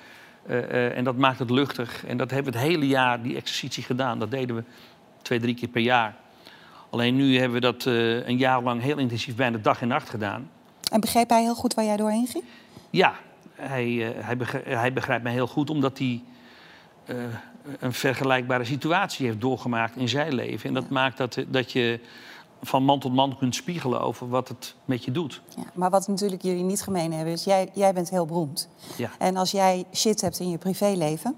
[0.48, 2.06] uh, uh, en dat maakt het luchtig.
[2.06, 4.20] En dat hebben we het hele jaar, die exercitie, gedaan.
[4.20, 4.64] Dat deden we
[5.22, 6.16] twee, drie keer per jaar.
[6.90, 10.10] Alleen nu hebben we dat uh, een jaar lang heel intensief bijna dag en nacht
[10.10, 10.50] gedaan.
[10.92, 12.44] En begreep hij heel goed waar jij doorheen ging?
[12.90, 13.14] Ja,
[13.56, 16.24] hij, hij, begrijpt, hij begrijpt mij heel goed omdat hij
[17.80, 20.68] een vergelijkbare situatie heeft doorgemaakt in zijn leven.
[20.68, 22.00] En dat maakt dat, dat je
[22.62, 25.42] van man tot man kunt spiegelen over wat het met je doet.
[25.56, 28.70] Ja, maar wat natuurlijk jullie niet gemeen hebben, is jij, jij bent heel beroemd.
[28.98, 29.10] Ja.
[29.20, 31.36] En als jij shit hebt in je privéleven,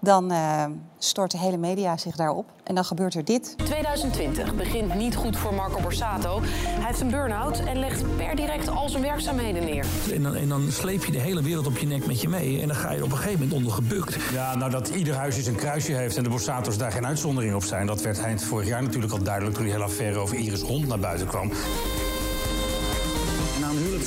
[0.00, 0.64] dan uh,
[0.98, 2.46] stort de hele media zich daarop.
[2.64, 3.54] En dan gebeurt er dit.
[3.56, 6.40] 2020 begint niet goed voor Marco Borsato.
[6.42, 9.86] Hij heeft een burn-out en legt per direct al zijn werkzaamheden neer.
[10.12, 12.60] En dan, en dan sleep je de hele wereld op je nek met je mee.
[12.60, 14.16] En dan ga je op een gegeven moment onder gebukt.
[14.32, 17.64] Ja, nou dat ieder huisje zijn kruisje heeft en de Borsato's daar geen uitzondering op
[17.64, 17.86] zijn.
[17.86, 20.88] Dat werd eind vorig jaar natuurlijk al duidelijk toen die hele affaire over Iris Hond
[20.88, 21.50] naar buiten kwam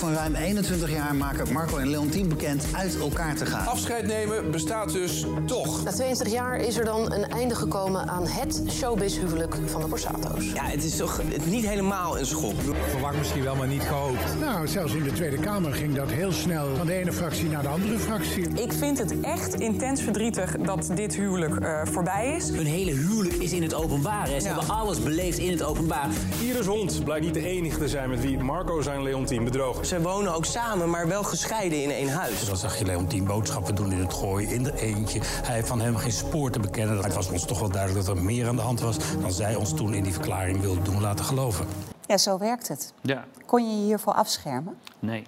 [0.02, 3.68] van ruim 21 jaar maken Marco en Leontien bekend uit elkaar te gaan.
[3.68, 5.84] Afscheid nemen bestaat dus toch.
[5.84, 10.52] Na 22 jaar is er dan een einde gekomen aan het showbiz-huwelijk van de Borsato's.
[10.54, 12.54] Ja, het is toch niet helemaal een schok.
[12.90, 14.40] Verwacht misschien wel, maar niet gehoopt.
[14.40, 17.62] Nou, zelfs in de Tweede Kamer ging dat heel snel van de ene fractie naar
[17.62, 18.50] de andere fractie.
[18.50, 22.50] Ik vind het echt intens verdrietig dat dit huwelijk uh, voorbij is.
[22.50, 24.28] Hun hele huwelijk is in het openbaar.
[24.28, 24.40] Hè.
[24.40, 24.56] Ze ja.
[24.56, 26.10] hebben alles beleefd in het openbaar.
[26.42, 29.86] Iris Hond blijkt niet de enige te zijn met wie Marco zijn Leontien bedroog.
[29.91, 32.45] Ze wonen ook samen, maar wel gescheiden in één huis.
[32.45, 35.19] Dan zag je Leontien boodschappen doen in het gooi, in de eentje.
[35.23, 37.04] Hij heeft van hem geen spoor te bekennen.
[37.04, 38.97] Het was ons toch wel duidelijk dat er meer aan de hand was...
[39.21, 41.65] dan zij ons toen in die verklaring wilde doen laten geloven.
[42.06, 42.93] Ja, zo werkt het.
[43.01, 43.25] Ja.
[43.45, 44.77] Kon je je hiervoor afschermen?
[44.99, 45.23] Nee.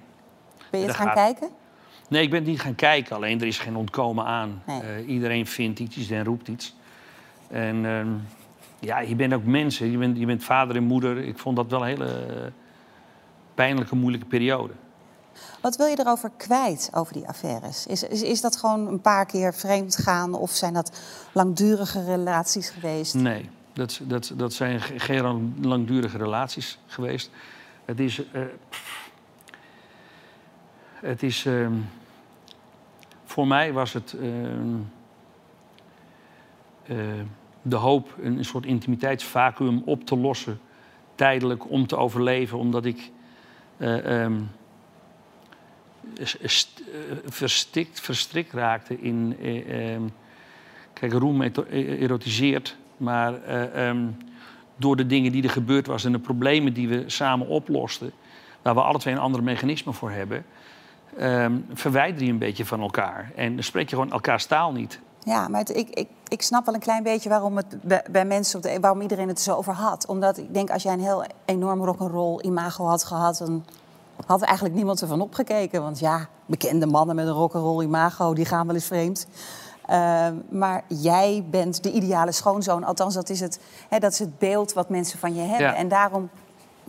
[0.69, 1.49] Ben je het Dat gaan gaat- kijken?
[2.07, 3.15] Nee, ik ben niet gaan kijken.
[3.15, 4.61] Alleen er is geen ontkomen aan.
[4.65, 4.81] Nee.
[4.81, 6.75] Eh, iedereen vindt iets en roept iets.
[7.47, 8.07] En ehm,
[8.79, 9.91] ja, je bent ook mensen.
[9.91, 11.17] Je bent, je bent vader en moeder.
[11.17, 12.51] Ik vond dat wel een hele
[13.53, 14.73] pijnlijke, moeilijke periode.
[15.61, 17.87] Wat wil je erover kwijt, over die affaires?
[17.87, 20.99] Is, is, is dat gewoon een paar keer vreemd gaan of zijn dat
[21.31, 23.13] langdurige relaties geweest?
[23.13, 27.29] Nee, dat, dat, dat zijn ge- geen lang- langdurige relaties geweest.
[27.85, 28.31] Het is.
[28.31, 28.41] eh,
[30.93, 31.45] het is.
[31.45, 31.73] ehm,
[33.25, 34.13] voor mij was het.
[34.21, 34.75] ehm,
[36.83, 36.97] eh,
[37.61, 40.59] de hoop een, een soort intimiteitsvacuüm op te lossen.
[41.15, 43.11] Tijdelijk om te overleven, omdat ik.
[43.77, 44.25] Eh,
[47.25, 49.37] verstikt, verstrikt raakte in.
[49.41, 50.01] eh, ehm,
[50.93, 54.05] Kijk, roem eto- e- erotiseert, maar eh, ehm,
[54.75, 58.11] door de dingen die er gebeurd was en de problemen die we samen oplosten,
[58.61, 60.45] waar we alle twee een ander mechanisme voor hebben,
[61.73, 63.31] verwijder je een beetje van elkaar.
[63.35, 64.99] En dan spreek je gewoon elkaars taal niet.
[65.23, 67.75] Ja, maar ik, ik, ik snap wel een klein beetje waarom, het
[68.11, 70.07] bij, mensen, waarom iedereen het er zo over had.
[70.07, 73.37] Omdat ik denk, als jij een heel enorm rock'n'roll imago had gehad...
[73.37, 73.65] dan
[74.25, 75.81] had eigenlijk niemand ervan opgekeken.
[75.81, 79.27] Want ja, bekende mannen met een rock'n'roll imago, die gaan wel eens vreemd.
[79.85, 82.83] Eh, maar jij bent de ideale schoonzoon.
[82.83, 85.67] Althans, dat is het, hè, dat is het beeld wat mensen van je hebben.
[85.67, 85.75] Ja.
[85.75, 86.29] En daarom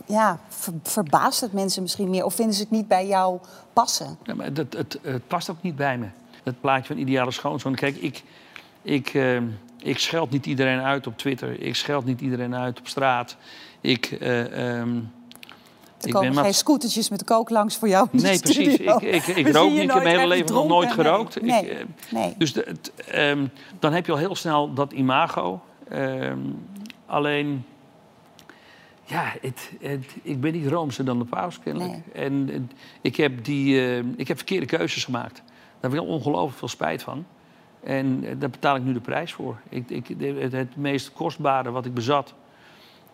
[0.05, 2.25] ja, ver- verbaast het mensen misschien meer.
[2.25, 3.39] Of vinden ze het niet bij jou
[3.73, 4.17] passen?
[4.23, 6.07] Ja, maar dat, het, het past ook niet bij me.
[6.43, 7.75] Dat plaatje van ideale schoonzoon.
[7.75, 8.23] Kijk, ik,
[8.85, 9.43] ik, ehm,
[9.79, 11.61] ik scheld niet iedereen uit op Twitter.
[11.61, 13.37] Ik scheld niet iedereen uit op straat.
[13.81, 14.95] Ik, eh, ehm,
[15.99, 18.77] Er ik komen geen scootertjes met kook langs voor jou Nee, precies.
[18.77, 19.81] Ik, ik, ik rook niet.
[19.81, 21.41] Ik heb mijn hele leven nog nooit gerookt.
[21.41, 22.33] Nee, Ik, eh, nee.
[22.37, 22.75] Dus de,
[23.07, 23.47] ehm,
[23.79, 25.61] dan heb je al heel snel dat imago.
[27.05, 27.65] Alleen,
[29.03, 32.01] ja, het, het, ik ben niet roomser dan de paus kennelijk.
[32.13, 32.69] En
[33.01, 35.41] ik, heb die, ik heb verkeerde keuzes gemaakt.
[35.79, 37.25] Daar heb ik ongelooflijk veel spijt van.
[37.85, 39.59] En eh, daar betaal ik nu de prijs voor.
[39.69, 42.33] Ik, ik, het, het meest kostbare wat ik bezat,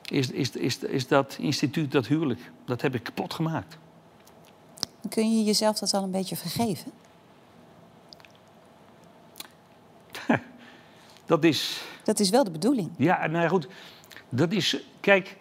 [0.10, 2.52] is, is, is, is dat instituut, dat huwelijk.
[2.66, 3.78] Dat heb ik kapot gemaakt.
[5.10, 6.92] Kun je jezelf dat al een beetje vergeven?
[11.26, 11.84] Dat is...
[12.04, 12.90] Dat is wel de bedoeling.
[12.98, 13.68] Ja, nou goed.
[14.30, 15.38] Dat is, kijk,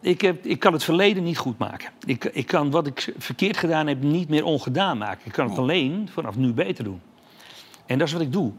[0.00, 1.90] ik, heb, ik kan het verleden niet goed maken.
[2.04, 5.26] Ik, ik kan wat ik verkeerd gedaan heb niet meer ongedaan maken.
[5.26, 7.00] Ik kan het alleen vanaf nu beter doen.
[7.88, 8.52] En dat is wat ik doe.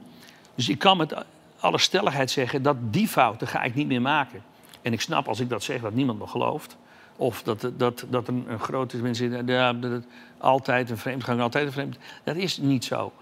[0.55, 1.25] Dus ik kan met
[1.59, 4.43] alle stelligheid zeggen dat die fouten ga ik niet meer maken.
[4.81, 6.77] En ik snap als ik dat zeg dat niemand me gelooft.
[7.15, 9.75] Of dat, dat, dat een, een grote mensen ja,
[10.37, 11.97] altijd een vreemdgang, altijd een vreemd.
[12.23, 13.13] Dat is niet zo.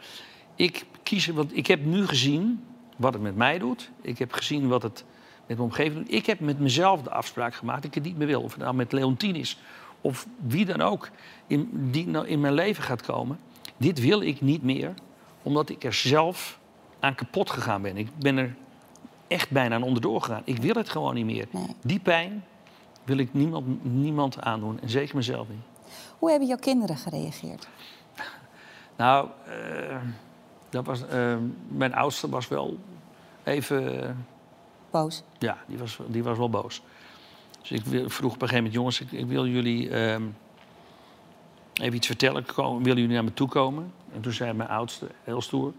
[0.56, 2.64] Ik kies, want ik heb nu gezien
[2.96, 3.90] wat het met mij doet.
[4.02, 5.04] Ik heb gezien wat het
[5.48, 6.14] met mijn omgeving doet.
[6.14, 8.42] Ik heb met mezelf de afspraak gemaakt dat ik het niet meer wil.
[8.42, 9.58] Of het nou met Leontien is
[10.02, 11.10] of wie dan ook
[11.48, 13.40] in, die nou in mijn leven gaat komen.
[13.78, 14.94] Dit wil ik niet meer,
[15.48, 16.60] omdat ik er zelf
[17.00, 17.98] aan kapot gegaan ben.
[17.98, 18.56] Ik ben er
[19.28, 20.42] echt bijna aan onderdoor gegaan.
[20.46, 21.48] Ik wil het gewoon niet meer.
[21.82, 22.44] Die pijn
[23.04, 24.80] wil ik niemand, niemand aandoen.
[24.82, 25.92] En zeker mezelf niet.
[26.20, 27.68] Hoe hebben jouw kinderen gereageerd?
[28.96, 29.98] Nou, eh,
[30.70, 31.36] dat was, eh,
[31.68, 32.78] mijn oudste was wel
[33.44, 34.04] even...
[34.04, 34.10] eh,
[34.92, 35.24] Boos?
[35.40, 36.82] ja, die was, die was wel boos.
[37.62, 38.74] Dus ik vroeg op een gegeven moment...
[38.74, 40.24] jongens, ik, ik wil jullie ehm,
[41.74, 42.46] even iets vertellen.
[42.46, 43.94] Komen, willen jullie naar me toe komen?
[44.18, 45.74] En toen zei mijn oudste, heel stoer...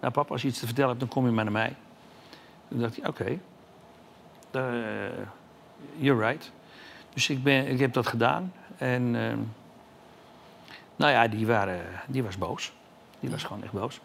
[0.00, 1.76] nou papa, als je iets te vertellen hebt, dan kom je maar naar mij.
[2.68, 3.38] Toen dacht ik, oké.
[4.50, 4.62] Eh,
[5.96, 6.52] you're right.
[7.14, 8.52] Dus ik, ben, ik heb dat gedaan.
[8.78, 9.38] En ehm,
[10.96, 12.72] nou ja, die, waren, die was boos.
[13.20, 14.00] Die was gewoon echt boos.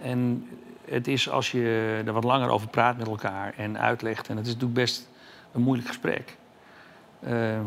[0.00, 0.48] En
[0.84, 4.28] het is als je er wat langer over praat met elkaar en uitlegt...
[4.28, 5.08] en het is natuurlijk best
[5.52, 6.36] een moeilijk gesprek.
[7.22, 7.64] Ehm,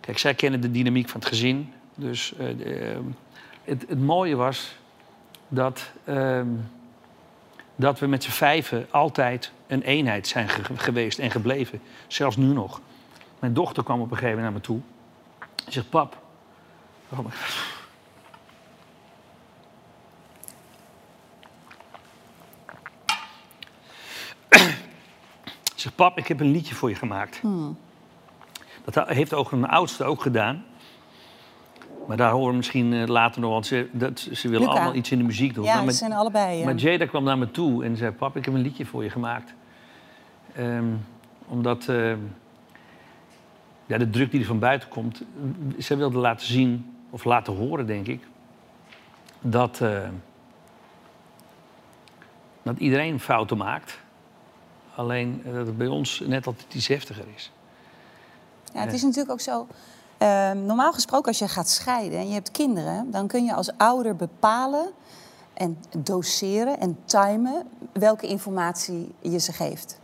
[0.00, 1.72] kijk, zij kennen de dynamiek van het gezin.
[1.98, 3.02] Dus eh, ehm,
[3.64, 4.76] het, het mooie was
[5.48, 6.48] dat, ehm,
[7.76, 11.80] dat we met z'n vijven altijd een eenheid zijn ge- geweest en gebleven.
[12.06, 12.80] Zelfs nu nog.
[13.38, 14.80] Mijn dochter kwam op een gegeven moment naar me toe.
[15.64, 16.16] Hij zegt, pap.
[17.08, 17.18] Oh
[25.74, 27.38] zegt, pap, ik heb een liedje voor je gemaakt.
[27.38, 27.78] Hmm.
[28.84, 30.64] Dat heeft ook mijn oudste ook gedaan.
[32.08, 34.72] Maar daar horen we misschien eh, later nog, want ze, dat, ze willen Luca.
[34.72, 35.64] allemaal iets in de muziek doen.
[35.64, 36.64] Ja, Maar ze zijn allebei.
[36.64, 39.10] maar Jada kwam naar me toe en zei: Pap, ik heb een liedje voor je
[39.10, 39.54] gemaakt.
[40.54, 40.84] Ehm,
[41.48, 42.12] omdat eh,
[43.86, 45.22] ja, de druk die er van buiten komt,
[45.78, 48.26] ze wilde laten zien, of laten horen, denk ik,
[49.40, 50.08] dat, eh,
[52.62, 53.98] dat iedereen fouten maakt.
[54.94, 57.52] Alleen dat het bij ons net altijd iets heftiger is.
[58.74, 59.66] Ja, het is natuurlijk ook zo.
[60.18, 63.70] Eh, normaal gesproken, als je gaat scheiden en je hebt kinderen, dan kun je als
[63.76, 64.90] ouder bepalen
[65.54, 69.98] en doseren en timen welke informatie je ze geeft.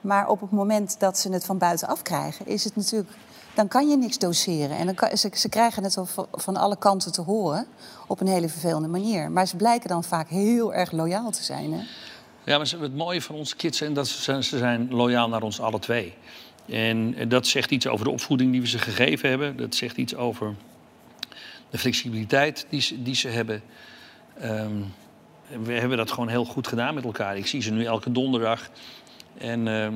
[0.00, 3.10] Maar op het moment dat ze het van buitenaf krijgen, is het natuurlijk.
[3.54, 4.76] Dan kan je niks doseren.
[4.76, 5.96] En dan ze, ze krijgen het
[6.32, 7.66] van- alle kanten te horen
[8.06, 9.30] op een hele vervelende manier.
[9.30, 11.72] Maar ze blijken dan vaak heel erg loyaal te zijn.
[11.72, 11.80] Hè?
[12.44, 15.60] Ja, maar het mooie van onze kids is dat ze ze zijn loyaal naar ons
[15.60, 16.16] alle twee.
[16.70, 19.56] En eh, dat zegt iets over de opvoeding die we ze gegeven hebben.
[19.56, 20.54] Dat zegt iets over
[21.70, 23.62] de flexibiliteit die ze, die ze hebben.
[24.40, 24.82] Ehm,
[25.62, 27.36] we hebben dat gewoon heel goed gedaan met elkaar.
[27.36, 28.70] Ik zie ze nu elke donderdag.
[29.38, 29.94] En ehm,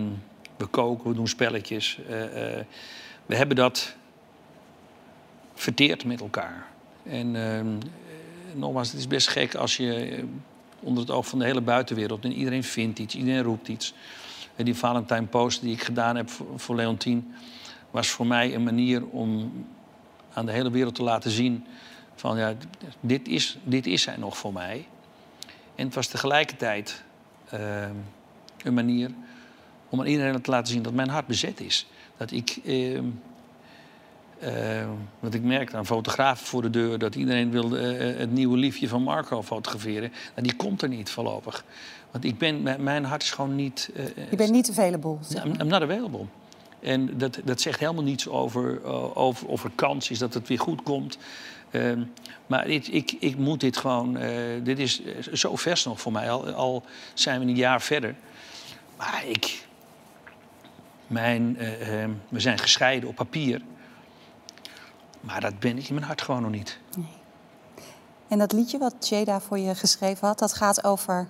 [0.56, 1.98] we koken, we doen spelletjes.
[2.08, 2.64] Eh, eh,
[3.26, 3.96] we hebben dat
[5.54, 6.66] verteerd met elkaar.
[7.02, 7.66] En eh,
[8.54, 10.24] nogmaals, het is best gek als je
[10.80, 12.24] onder het oog van de hele buitenwereld...
[12.24, 13.94] en iedereen vindt iets, iedereen roept iets.
[14.56, 17.34] Die Valentine Post die ik gedaan heb voor, Leontien...
[17.90, 19.52] was voor mij een manier om
[20.32, 21.64] aan de hele wereld te laten zien...
[22.14, 22.54] van ja,
[23.00, 24.86] dit is, dit is zij nog voor mij.
[25.74, 27.02] En het was tegelijkertijd
[27.50, 27.94] ehm,
[28.62, 29.10] een manier
[29.88, 31.86] om aan iedereen te laten zien dat mijn hart bezet is.
[32.16, 32.56] Dat ik...
[34.38, 34.88] eh,
[35.20, 38.88] want ik merkte aan fotografen voor de deur dat iedereen wilde eh, het nieuwe liefje
[38.88, 40.12] van Marco fotograferen.
[40.34, 41.64] En die komt er niet voorlopig.
[42.14, 43.90] Want ik ben, mijn- hart is gewoon niet.
[43.94, 45.16] eh, Je bent niet available.
[45.20, 45.60] zeg I'm, maar.
[45.60, 46.24] I'm not available.
[46.80, 50.48] En dat, dat zegt helemaal niets over, eh, over of er kans is dat het
[50.48, 51.18] weer goed komt.
[51.70, 52.02] Ehm,
[52.46, 54.18] maar dit, ik, ik moet dit gewoon.
[54.62, 56.30] dit is zo vers nog voor mij.
[56.30, 56.82] Al, al
[57.14, 58.14] zijn we een jaar verder.
[58.96, 59.66] Maar ik.
[61.06, 63.62] Mijn, eh, ehm, we zijn gescheiden op papier.
[65.20, 66.78] Maar dat ben ik in mijn hart gewoon nog niet.
[68.28, 71.28] En dat liedje wat Jada voor je geschreven had, dat gaat over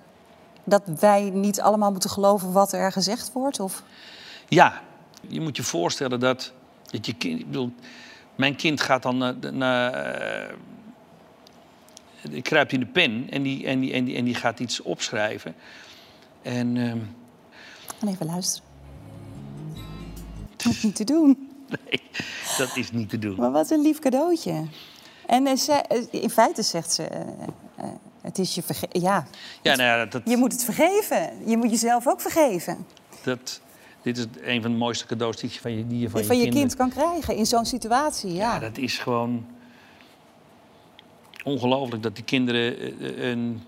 [0.65, 3.59] dat wij niet allemaal moeten geloven wat er gezegd wordt?
[3.59, 3.83] Of?
[4.47, 4.81] Ja,
[5.27, 6.53] je moet je voorstellen dat,
[6.91, 7.39] dat je kind.
[7.39, 7.71] Ik bedoel,
[8.35, 9.35] mijn kind gaat dan naar.
[9.53, 10.53] naar eh,
[12.29, 14.81] die kruipt in de pen en die, en die, en die, en die gaat iets
[14.81, 15.55] opschrijven.
[16.41, 16.99] En ehm,
[17.99, 18.67] Gaan even luisteren.
[20.57, 21.49] Dat is niet te doen.
[21.67, 22.01] nee,
[22.57, 23.35] dat is niet te doen.
[23.35, 24.67] Maar wat een lief cadeautje.
[25.25, 27.21] En eh, ze, eh, in feite zegt ze, eh,
[27.75, 27.85] eh,
[28.25, 29.27] het is je verge ja,
[29.61, 31.29] Ja, nou ja, dat, je moet het vergeven.
[31.49, 32.85] Je moet jezelf ook vergeven.
[33.23, 33.61] dat,
[34.01, 36.37] dit is een van de mooiste cadeaus die je van je, die je, van Van,
[36.37, 38.53] je, kind kan krijgen in zo'n situatie, ja.
[38.53, 39.45] Ja, dat is gewoon
[41.43, 43.61] ongelooflijk dat die kinderen eh, een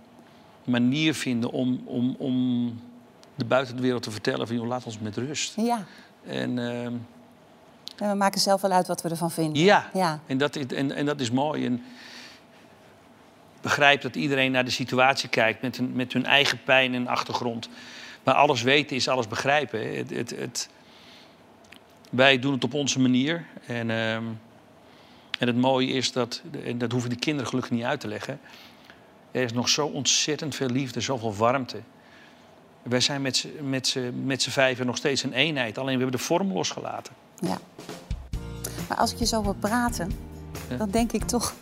[0.63, 2.67] manier vinden om, om, om
[3.36, 5.54] de buitenwereld te vertellen van joh, laat ons met rust.
[5.56, 5.86] Ja.
[6.26, 6.93] En, ehm,
[7.98, 9.63] En we maken zelf wel uit wat we ervan vinden.
[9.63, 10.20] ja, ja.
[10.26, 11.65] En, dat, is- en, en dat is mooi.
[11.65, 11.82] En
[13.68, 17.70] begrijp dat iedereen naar de situatie kijkt met, hun- met hun eigen pijn en achtergrond.
[18.24, 19.96] Maar alles weten is alles begrijpen.
[19.98, 20.70] Het, het, het,
[22.10, 23.46] wij doen het op onze manier.
[23.66, 24.24] En, ehm,
[25.40, 28.40] en het mooie is dat, en dat hoeven de kinderen gelukkig niet uit te leggen.
[29.32, 31.78] Er is nog zo ontzettend veel liefde, zoveel warmte.
[32.84, 35.78] Wij zijn met z'n- met met z'n vijven nog steeds een eenheid.
[35.78, 37.14] Alleen we hebben de vorm losgelaten.
[37.40, 37.58] Ja.
[38.88, 40.12] Maar als ik je zo hoor praten,
[40.70, 40.76] Ja.
[40.78, 41.54] dan denk ik toch...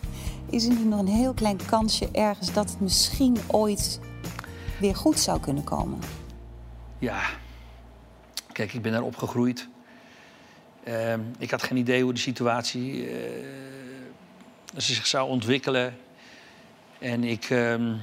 [0.50, 2.52] is er niet nog een heel klein kansje ergens...
[2.52, 4.00] dat het misschien ooit
[4.80, 5.98] weer goed zou kunnen komen?
[6.98, 7.20] Ja,
[8.52, 9.68] kijk, ik ben daar opgegroeid.
[10.84, 13.16] Ehm, ik had geen idee hoe de situatie eh,
[14.76, 15.96] zich zou ontwikkelen.
[16.98, 17.94] En ik, ehm,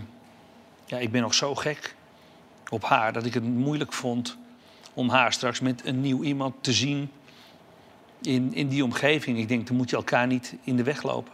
[0.86, 1.96] ja, ik ben nog zo gek
[2.70, 4.38] op haar dat ik het moeilijk vond
[4.94, 7.12] om haar straks met een nieuw iemand te zien
[8.22, 9.38] in, in die omgeving.
[9.38, 11.34] Ik denk, dan moet je elkaar niet in de weg lopen.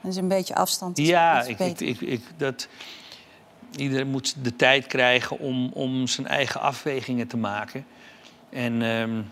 [0.00, 0.98] Dat is een beetje afstand.
[0.98, 2.68] is- Ja, ik, ik, ik, ik- dat,
[3.76, 7.86] iedereen moet de tijd krijgen om, om zijn eigen afwegingen te maken.
[8.50, 9.22] En ehm,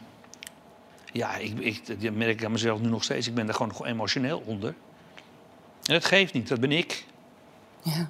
[1.13, 3.27] ja, ik, ik, dat merk ik aan mezelf nu nog steeds.
[3.27, 4.75] Ik ben daar gewoon emotioneel onder.
[5.83, 7.07] En dat geeft niet, dat ben ik.
[7.83, 8.09] Ja.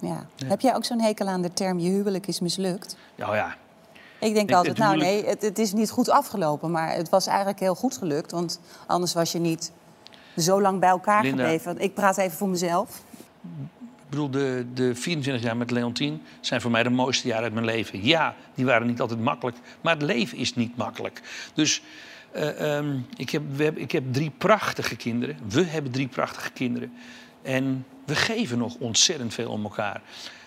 [0.00, 0.26] Ja.
[0.46, 2.96] Heb jij ook zo'n hekel aan de term je huwelijk is mislukt?
[3.14, 3.56] Nou ja,
[4.18, 6.70] Ik denk altijd, het nou huwelijk- nee, het, het is niet goed afgelopen.
[6.70, 8.30] Maar het was eigenlijk heel goed gelukt.
[8.30, 9.72] Want anders was je niet
[10.36, 11.42] zo lang bij elkaar Linda.
[11.42, 11.66] gebleven.
[11.66, 13.02] Want Ik praat even voor mezelf.
[13.42, 17.52] Ik bedoel, de, de 24 jaar met Leontien zijn voor mij de mooiste jaren uit
[17.52, 18.04] mijn leven.
[18.04, 21.20] Ja, die waren niet altijd makkelijk, maar het leven is niet makkelijk.
[21.54, 21.82] Dus
[22.32, 25.36] eh, ehm, ik, heb, we hebben, ik heb drie prachtige kinderen.
[25.48, 26.92] We hebben drie prachtige kinderen.
[27.42, 30.02] En we geven nog ontzettend veel om elkaar.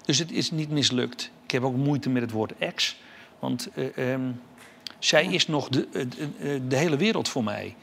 [0.06, 1.32] Dus het is niet mislukt.
[1.44, 2.98] Ik heb ook moeite met het woord ex.
[3.40, 4.32] Want eh, ehm,
[5.00, 6.06] zij is nog de, eh,
[6.40, 7.76] de, de hele wereld voor mij.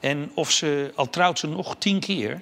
[0.00, 2.40] En of ze, al trouwt ze nog tien keer,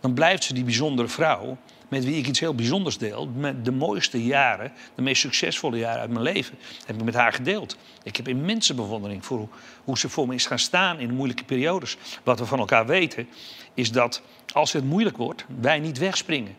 [0.00, 1.58] dan blijft ze die bijzondere vrouw
[1.88, 3.26] met wie ik iets heel bijzonders deel.
[3.26, 7.32] Met de mooiste jaren, de meest succesvolle jaren uit mijn leven, heb ik met haar
[7.32, 7.76] gedeeld.
[8.02, 9.48] Ik heb immense bewondering voor hoe,
[9.84, 11.96] hoe ze voor me is gaan staan in moeilijke periodes.
[12.22, 13.28] Wat we van elkaar weten,
[13.74, 16.54] is dat als het moeilijk wordt, wij niet wegspringen.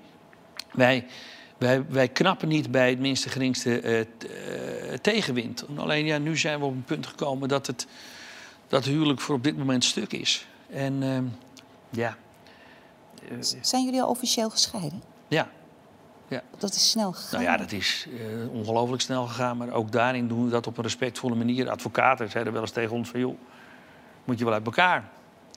[0.72, 1.06] Wij,
[1.58, 4.08] wij, wij knappen niet bij het minste geringste eh, eh,
[5.02, 5.66] tegenwind.
[5.76, 7.88] Alleen ja, nu zijn we op een punt gekomen dat het,
[8.70, 10.48] dat huwelijk voor op dit moment stuk is.
[10.70, 11.24] En ehm,
[11.90, 12.16] ja,
[13.62, 15.02] Zijn jullie al officieel gescheiden?
[15.28, 15.50] ja.
[16.28, 16.42] ja.
[16.58, 17.42] Dat is snel gegaan.
[17.42, 19.58] Nou ja, dat is eh, ongelooflijk snel gegaan.
[19.58, 21.70] Maar ook daarin doen we dat op een respectvolle manier.
[21.70, 23.20] Advocaten zeiden wel eens tegen ons van...
[23.20, 23.38] joh,
[24.24, 25.10] moet je wel uit elkaar.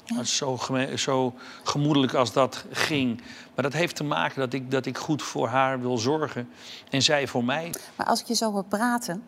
[0.04, 0.58] Dat is Zo,
[0.96, 3.22] zo gemoedelijk als dat ging.
[3.54, 6.48] Maar dat heeft te maken dat ik, dat ik goed voor haar wil zorgen.
[6.90, 7.70] En zij voor mij.
[7.96, 9.22] Maar als ik je zo hoor praten,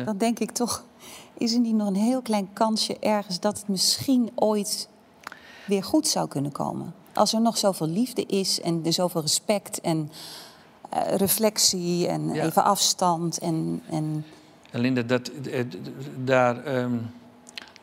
[0.00, 0.06] Ja.
[0.06, 0.84] dan denk ik toch...
[1.38, 3.40] is er niet nog een heel klein kansje ergens...
[3.40, 4.88] dat het misschien ooit
[5.66, 6.94] weer goed zou kunnen komen?
[7.12, 10.10] Als er nog zoveel liefde is en er zoveel respect en
[10.90, 12.06] eh, reflectie...
[12.06, 12.44] en Ja.
[12.44, 13.82] even afstand en...
[13.90, 14.24] en
[14.70, 15.64] En Linda, dat, eh,
[16.24, 16.94] daar, ehm,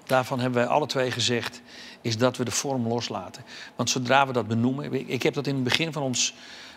[0.05, 1.61] daarvan hebben wij alle twee gezegd...
[2.01, 3.43] is dat we de vorm loslaten.
[3.75, 5.09] Want zodra we dat benoemen...
[5.09, 6.33] Ik, heb dat in het begin van ons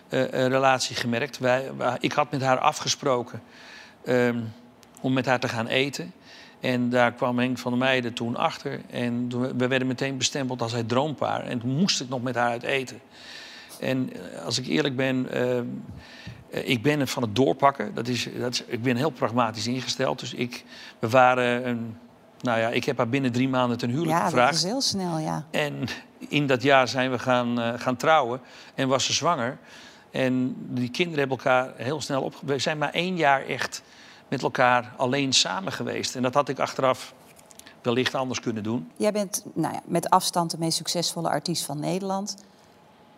[0.09, 1.39] eh, relatie gemerkt.
[1.39, 3.43] Wij, wij- ik had met haar afgesproken
[4.05, 4.41] ehm,
[5.01, 6.13] om met haar te gaan eten.
[6.61, 8.81] En daar kwam Henk van der Meijden toen achter.
[8.91, 11.45] En we werden meteen bestempeld als het droompaar.
[11.45, 13.01] En toen moest ik nog met haar uit eten.
[13.81, 15.65] En eh, als ik eerlijk ben, ehm,
[16.51, 17.95] eh, ik ben het van het doorpakken.
[17.95, 20.21] Dat is, dat is, ik ben heel pragmatisch ingesteld.
[20.21, 20.65] Dus ik,
[20.99, 21.97] we waren, een,
[22.41, 24.55] nou ja, ik heb haar binnen drie maanden ten huwelijk ja, dat gevraagd.
[24.55, 25.47] is heel snel, ja.
[25.51, 28.41] En in dat jaar zijn we gaan, eh, gaan trouwen
[28.75, 29.59] en was ze zwanger.
[30.11, 32.35] En die kinderen hebben elkaar heel snel op.
[32.45, 33.83] We zijn maar één jaar echt
[34.31, 36.17] met elkaar alleen samen geweest.
[36.17, 37.15] En dat had ik achteraf
[37.83, 38.91] wellicht anders kunnen doen.
[38.97, 42.37] Jij bent nou ja, met afstand de meest succesvolle artiest van Nederland.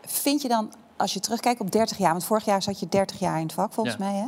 [0.07, 2.11] Vind je dan, als je terugkijkt op 30 jaar...
[2.11, 4.05] want vorig jaar zat je 30 jaar in het vak, volgens Ja.
[4.05, 4.27] mij, hè?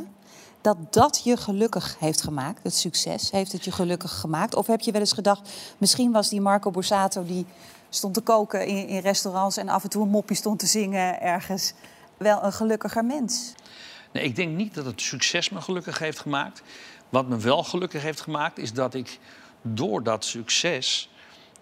[0.61, 4.55] dat dat je gelukkig heeft gemaakt, het succes, heeft het je gelukkig gemaakt?
[4.55, 7.25] Of heb je wel eens gedacht, misschien was die Marco Borsato...
[7.25, 7.45] die
[7.89, 11.21] stond te koken in, in restaurants en af en toe een moppie stond te zingen
[11.21, 11.73] ergens...
[12.17, 13.53] wel een gelukkiger mens?
[14.15, 16.61] Nee, ik denk niet dat het succes me gelukkig heeft gemaakt.
[17.09, 19.19] Wat me wel gelukkig heeft gemaakt, is dat ik
[19.61, 21.09] door dat succes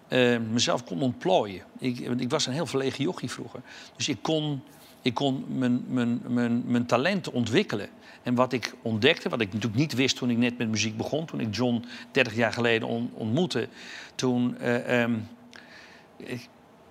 [0.08, 1.62] eh, mezelf kon ontplooien.
[1.78, 3.60] Ik, ik was een heel verlegen jochie vroeger.
[3.96, 4.62] Dus ik kon,
[5.02, 7.88] ik kon mijn, mijn, mijn, mijn talenten ontwikkelen.
[8.22, 11.26] En wat ik ontdekte, wat ik natuurlijk niet wist toen ik net met muziek begon...
[11.26, 13.68] toen ik John 30 jaar geleden on- ontmoette...
[14.14, 15.14] toen eh, ehm,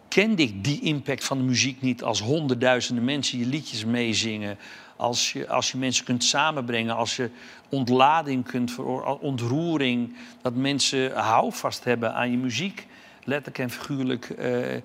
[0.07, 2.03] kende ik die impact van de muziek niet...
[2.03, 4.57] als honderdduizenden mensen je liedjes meezingen...
[4.95, 7.29] Als je, als je mensen kunt samenbrengen, als je
[7.69, 12.87] ontlading kunt veroor- ontroering, dat mensen houvast hebben aan je muziek,
[13.23, 14.81] letterlijk en figuurlijk eh,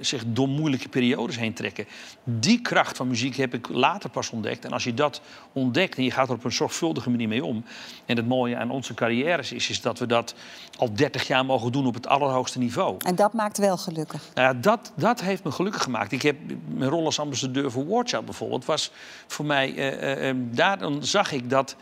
[0.00, 1.86] zich door moeilijke periodes heen trekken.
[2.24, 4.64] Die kracht van muziek heb ik later pas ontdekt.
[4.64, 5.20] En als je dat
[5.52, 7.64] ontdekt en je gaat er op een zorgvuldige manier mee om.
[8.06, 10.34] En het mooie aan onze carrières is, is dat we dat
[10.78, 12.96] al 30 jaar mogen doen op het allerhoogste niveau.
[12.98, 14.22] En dat maakt wel gelukkig.
[14.34, 16.12] Nou ja, dat, dat heeft me gelukkig gemaakt.
[16.12, 18.90] Ik heb mijn rol als ambassadeur voor Watch bijvoorbeeld was
[19.26, 19.74] voor mij.
[19.76, 21.76] eh, daar dan zag ik dat,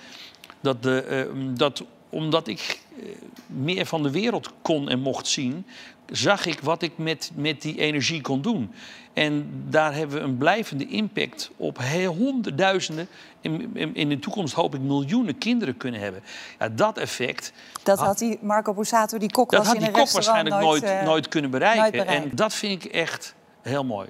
[0.60, 2.80] dat, de, dat omdat ik
[3.46, 5.66] meer van de wereld kon en mocht zien,
[6.12, 8.72] zag ik wat ik met, met die energie kon doen.
[9.12, 13.08] En daar hebben we een blijvende impact op honderdduizenden.
[13.40, 16.22] In, in, in de toekomst hoop ik miljoenen kinderen kunnen hebben.
[16.58, 17.52] Ja, dat effect.
[17.82, 20.64] Dat had- had die Marco Borsato, die kok dat was had in die restaurant waarschijnlijk
[20.64, 22.06] nooit, eh, nooit kunnen bereiken.
[22.06, 22.08] nooit.
[22.08, 24.08] En dat vind ik echt heel mooi.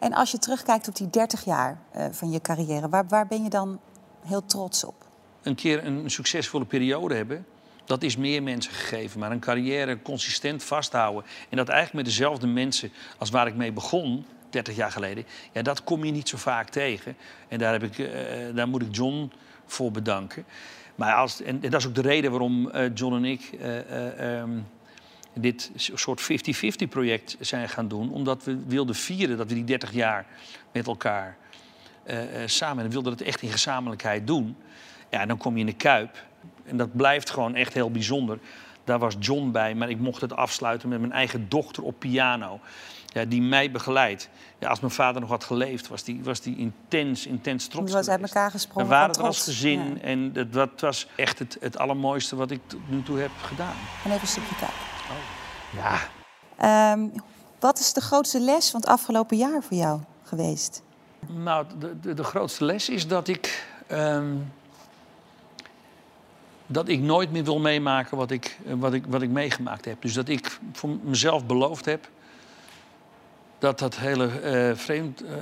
[0.00, 3.42] En als je terugkijkt op die 30 jaar eh, van je carrière, waar, waar ben
[3.42, 3.80] je dan
[4.26, 4.94] heel trots op?
[5.42, 7.46] een keer een succesvolle periode hebben,
[7.84, 9.20] dat is meer mensen gegeven.
[9.20, 13.72] Maar een carrière consistent vasthouden en dat eigenlijk met dezelfde mensen als waar ik mee
[13.72, 17.16] begon, 30 jaar geleden, ja, dat kom je niet zo vaak tegen.
[17.48, 19.32] En daar, heb ik, eh, daar moet ik John
[19.66, 20.44] voor bedanken.
[20.94, 24.40] Maar als, en, dat is ook de reden waarom eh, John en ik eh, eh,
[24.40, 24.50] ehm,
[25.34, 28.12] dit soort 50-50 project zijn gaan doen.
[28.12, 30.26] Omdat we wilden vieren dat we die 30 jaar
[30.72, 31.36] met elkaar
[32.04, 32.84] eh, eh, samen.
[32.84, 34.56] En wilden het echt in gezamenlijkheid doen.
[35.10, 36.22] Ja, dan kom je in de Kuip.
[36.66, 38.38] En dat blijft gewoon echt heel bijzonder.
[38.84, 42.60] Daar was John bij, maar ik mocht het afsluiten met mijn eigen dochter op piano.
[43.06, 44.28] Ja, die mij begeleidt.
[44.58, 47.96] Ja, als mijn vader nog had geleefd, was die, was die intens, intens trots Je
[47.96, 48.34] was uit geweest.
[48.34, 50.00] elkaar We gesprongen waren van er als gezin Ja.
[50.00, 53.74] en dat, dat was echt het, het allermooiste wat ik tot nu toe heb gedaan.
[54.04, 54.76] En even een stukje kijken.
[55.76, 55.98] Ja,
[56.56, 57.06] Ehm,
[57.60, 60.82] wat is de grootste les van het afgelopen jaar voor jou geweest?
[61.28, 63.66] Nou, de, de, de grootste les is dat ik.
[63.86, 64.34] ehm,
[66.66, 70.02] dat ik nooit meer wil meemaken wat ik, eh, wat, ik, wat ik meegemaakt heb.
[70.02, 72.08] Dus dat ik voor mezelf beloofd heb.
[73.58, 75.32] dat dat hele eh, vreemd eh,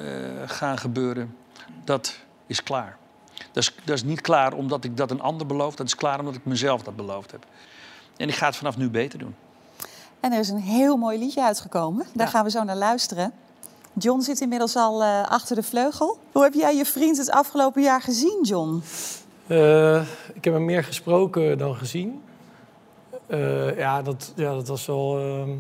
[0.47, 1.37] gaan gebeuren.
[1.85, 2.97] dat is klaar.
[3.53, 5.75] Dat is, dat is niet klaar omdat ik dat een ander beloof.
[5.75, 7.47] Dat is klaar omdat ik mezelf dat beloofd heb.
[8.17, 9.35] En ik ga het vanaf nu beter doen.
[10.21, 12.07] En er is een heel mooi liedje uitgekomen.
[12.15, 13.33] Daar gaan we zo naar luisteren.
[13.93, 16.19] John zit inmiddels al achter de vleugel.
[16.33, 18.83] Hoe heb jij je vriend het afgelopen jaar gezien, John?
[19.53, 20.03] Eh,
[20.35, 22.23] ik heb hem meer gesproken dan gezien.
[23.27, 25.51] Eh, ja, dat, ja, dat was wel ehm,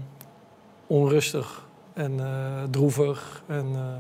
[0.87, 3.43] onrustig en eh, droevig.
[3.47, 3.99] En eh, ja,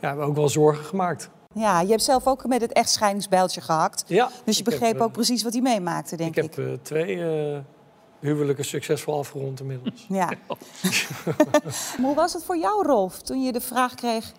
[0.00, 1.30] we hebben ook wel zorgen gemaakt.
[1.54, 4.04] Ja, je hebt zelf ook met het echtscheidingsbijltje gehakt.
[4.06, 6.54] Ja, Dus je heb, begreep ook precies wat hij meemaakte, denk ik ik.
[6.54, 7.58] heb twee eh,
[8.20, 10.06] huwelijken succesvol afgerond inmiddels.
[10.08, 10.28] Ja.
[12.02, 14.32] Hoe was het voor jou, Rolf, toen je de vraag kreeg...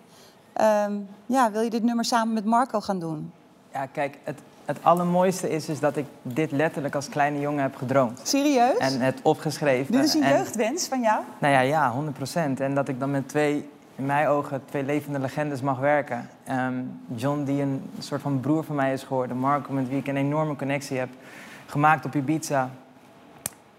[0.52, 0.92] ehm,
[1.26, 3.32] ja, wil je dit nummer samen met Marco gaan doen?
[3.72, 7.76] Ja, kijk, het, het allermooiste is, is dat ik dit letterlijk als kleine jongen heb
[7.76, 8.20] gedroomd.
[8.22, 8.76] Serieus?
[8.78, 9.92] En het opgeschreven.
[9.92, 11.22] Dit is een En- jeugdwens van jou?
[11.38, 15.18] Nou ja, ja, 100% En dat ik dan met twee, in mijn ogen, twee levende
[15.18, 16.28] legendes mag werken.
[16.44, 16.74] Ehm,
[17.14, 19.36] John, die een soort van broer van mij is geworden.
[19.36, 21.08] Marco, met wie ik een enorme connectie heb.
[21.66, 22.70] Gemaakt op Ibiza.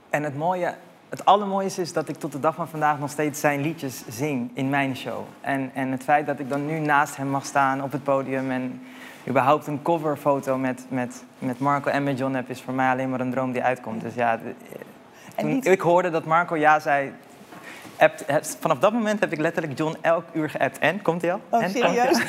[0.09, 0.73] En het mooie,
[1.09, 4.51] het allermooiste is dat ik tot de dag van vandaag nog steeds zijn liedjes zing
[4.53, 5.19] in mijn show.
[5.41, 8.51] En, en het feit dat ik dan nu naast hem mag staan op het podium
[8.51, 8.81] en
[9.27, 13.09] überhaupt een coverfoto met, met, met Marco en met John heb, is voor mij alleen
[13.09, 14.01] maar een droom die uitkomt.
[14.01, 14.39] Dus ja,
[15.35, 17.13] toen niet- ik hoorde dat Marco ja zei,
[17.97, 20.79] appt- heb- vanaf dat moment heb ik letterlijk John elk uur geappt.
[20.79, 21.41] En, komt hij al?
[21.49, 22.17] Oh, en, serieus?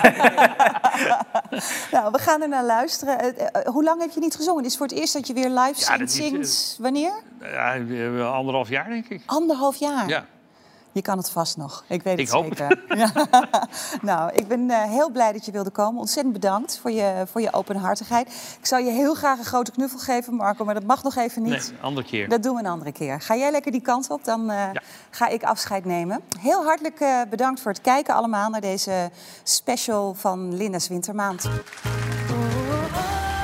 [1.92, 3.18] nou, we gaan er naar luisteren.
[3.20, 4.62] Eh, eh, hoe lang heb je niet gezongen?
[4.62, 7.12] Dit is voor het eerst dat je weer live Ja, zingt is, eh, wanneer?
[7.40, 9.22] Ja, anderhalf jaar, denk ik.
[9.26, 10.08] Anderhalf jaar.
[10.08, 10.24] Ja.
[10.94, 11.84] Je kan het vast nog.
[11.88, 12.58] Ik weet het Ik hoop het.
[12.58, 12.96] zeker.
[12.96, 13.12] Ja.
[14.10, 16.00] nou, ik ben eh, heel blij dat je wilde komen.
[16.00, 18.56] Ontzettend bedankt voor je, voor je openhartigheid.
[18.60, 21.42] Ik zou je heel graag een grote knuffel geven, Marco, maar dat mag nog even
[21.42, 21.50] niet.
[21.70, 22.28] Nee, andere keer.
[22.28, 23.20] Dat doen we een andere keer.
[23.20, 24.68] Ga jij lekker die kant op, dan eh,
[25.10, 26.20] ga ik afscheid nemen.
[26.40, 29.10] Heel hartelijk eh, bedankt voor het kijken allemaal naar deze
[29.42, 31.42] special van Linda's Wintermaand.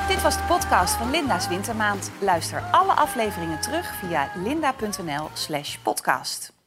[0.07, 2.11] Dit was de podcast van Linda's Wintermaand.
[2.19, 6.59] Luister alle afleveringen terug via linda.nl slash podcast.